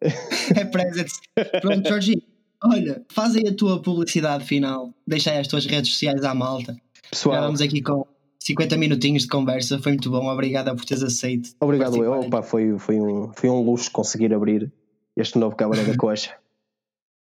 [0.00, 1.20] é Presets.
[1.60, 2.22] Pronto, Jorginho,
[2.62, 4.94] olha, faz aí a tua publicidade final.
[5.06, 6.76] Deixa aí as tuas redes sociais à malta.
[7.10, 7.36] Pessoal.
[7.36, 8.06] Já vamos aqui com
[8.40, 9.78] 50 minutinhos de conversa.
[9.80, 10.28] Foi muito bom.
[10.28, 11.50] Obrigado por teres aceito.
[11.60, 12.12] Obrigado, eu.
[12.20, 14.72] Opa, foi, foi, um, foi um luxo conseguir abrir
[15.16, 16.36] este novo Câmara da Coxa.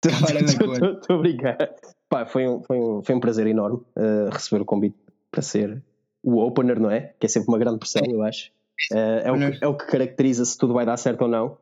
[0.01, 0.81] Câmara da Coxa.
[0.81, 1.69] Muito obrigado.
[2.09, 4.97] Pá, foi, um, foi, um, foi um prazer enorme uh, receber o convite
[5.31, 5.83] para ser
[6.23, 7.15] o opener, não é?
[7.19, 8.51] Que é sempre uma grande pressão, eu acho.
[8.93, 11.59] Uh, é, o que, é o que caracteriza se tudo vai dar certo ou não.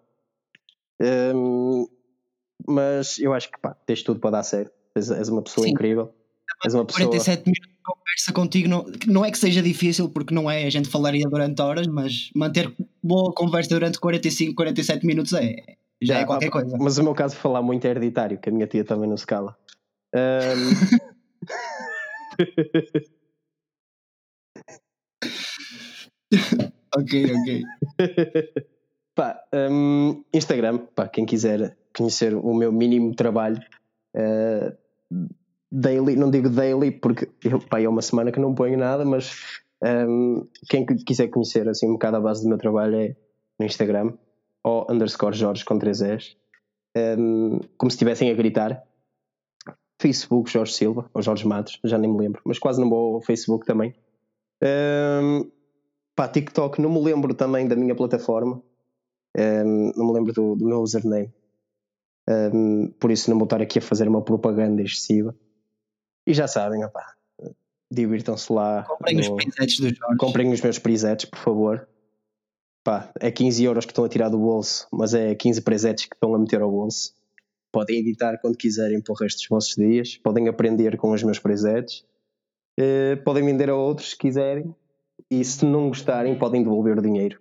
[1.34, 1.86] Um,
[2.66, 4.72] mas eu acho que pá, tens tudo para dar certo.
[4.94, 5.72] És, és uma pessoa Sim.
[5.72, 6.12] incrível.
[6.64, 7.06] És uma pessoa...
[7.08, 10.70] 47 minutos de conversa contigo não, não é que seja difícil, porque não é, a
[10.70, 15.56] gente falaria durante horas, mas manter boa conversa durante 45, 47 minutos é,
[16.02, 16.76] já é, é qualquer coisa.
[16.78, 19.16] Mas o meu caso de falar muito é hereditário, que a minha tia também não
[19.16, 19.56] se cala.
[20.14, 21.10] Um...
[26.96, 27.62] ok, ok.
[29.14, 33.60] pá, um, Instagram, pá, quem quiser conhecer o meu mínimo trabalho,
[34.16, 34.76] uh,
[35.70, 37.28] daily, não digo daily porque
[37.68, 39.32] pá, é uma semana que não ponho nada, mas
[39.82, 43.16] um, quem quiser conhecer assim um bocado a base do meu trabalho é
[43.58, 44.14] no Instagram,
[44.62, 46.36] ou underscore Jorge com 3 S,
[47.18, 48.82] um, como se estivessem a gritar.
[50.00, 53.20] Facebook Jorge Silva, ou Jorge Matos, já nem me lembro, mas quase não vou ao
[53.20, 53.94] Facebook também.
[54.62, 55.50] Um,
[56.20, 58.62] pá, TikTok, não me lembro também da minha plataforma,
[59.34, 61.32] um, não me lembro do, do meu username,
[62.28, 65.34] um, por isso não vou estar aqui a fazer uma propaganda excessiva.
[66.26, 67.14] E já sabem, opá,
[67.90, 68.82] divirtam-se lá.
[68.82, 69.22] Comprem no...
[69.22, 70.16] os presetes do Jorge.
[70.18, 71.88] Comprem os meus presetes, por favor.
[72.84, 76.14] Pá, é 15 euros que estão a tirar do bolso, mas é 15 presetes que
[76.14, 77.14] estão a meter ao bolso.
[77.72, 81.38] Podem editar quando quiserem para o resto dos vossos dias, podem aprender com os meus
[81.38, 82.04] presetes
[82.78, 84.74] eh, podem vender a outros se quiserem
[85.30, 87.38] e se não gostarem podem devolver o dinheiro.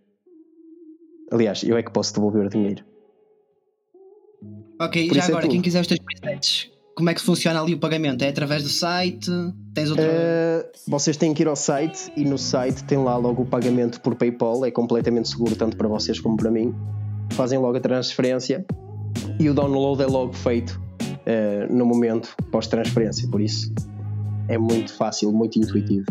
[1.32, 2.84] Aliás, eu é que posso devolver o dinheiro.
[4.80, 7.62] Ok, Por já é agora, é quem quiser os teus presentes, como é que funciona
[7.62, 8.24] ali o pagamento?
[8.24, 9.32] É através do site?
[9.74, 10.06] Tens outro...
[10.06, 14.02] Uh, vocês têm que ir ao site e no site tem lá logo o pagamento
[14.02, 16.76] por PayPal, é completamente seguro tanto para vocês como para mim.
[17.32, 18.66] Fazem logo a transferência
[19.40, 23.74] e o download é logo feito uh, no momento pós-transferência, por isso
[24.50, 26.06] é muito fácil, muito intuitivo.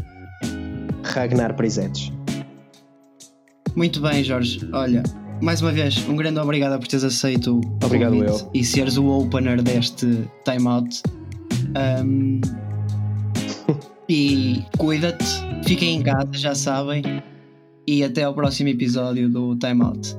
[1.09, 2.13] Ragnar Prisetes.
[3.75, 4.61] Muito bem, Jorge.
[4.73, 5.03] Olha,
[5.41, 8.51] mais uma vez, um grande obrigado por teres aceito o Obrigado eu.
[8.53, 11.03] e seres o opener deste timeout.
[12.05, 12.41] Um,
[14.09, 15.25] e cuida-te,
[15.65, 17.03] fiquem em casa, já sabem.
[17.87, 20.15] E até ao próximo episódio do Timeout.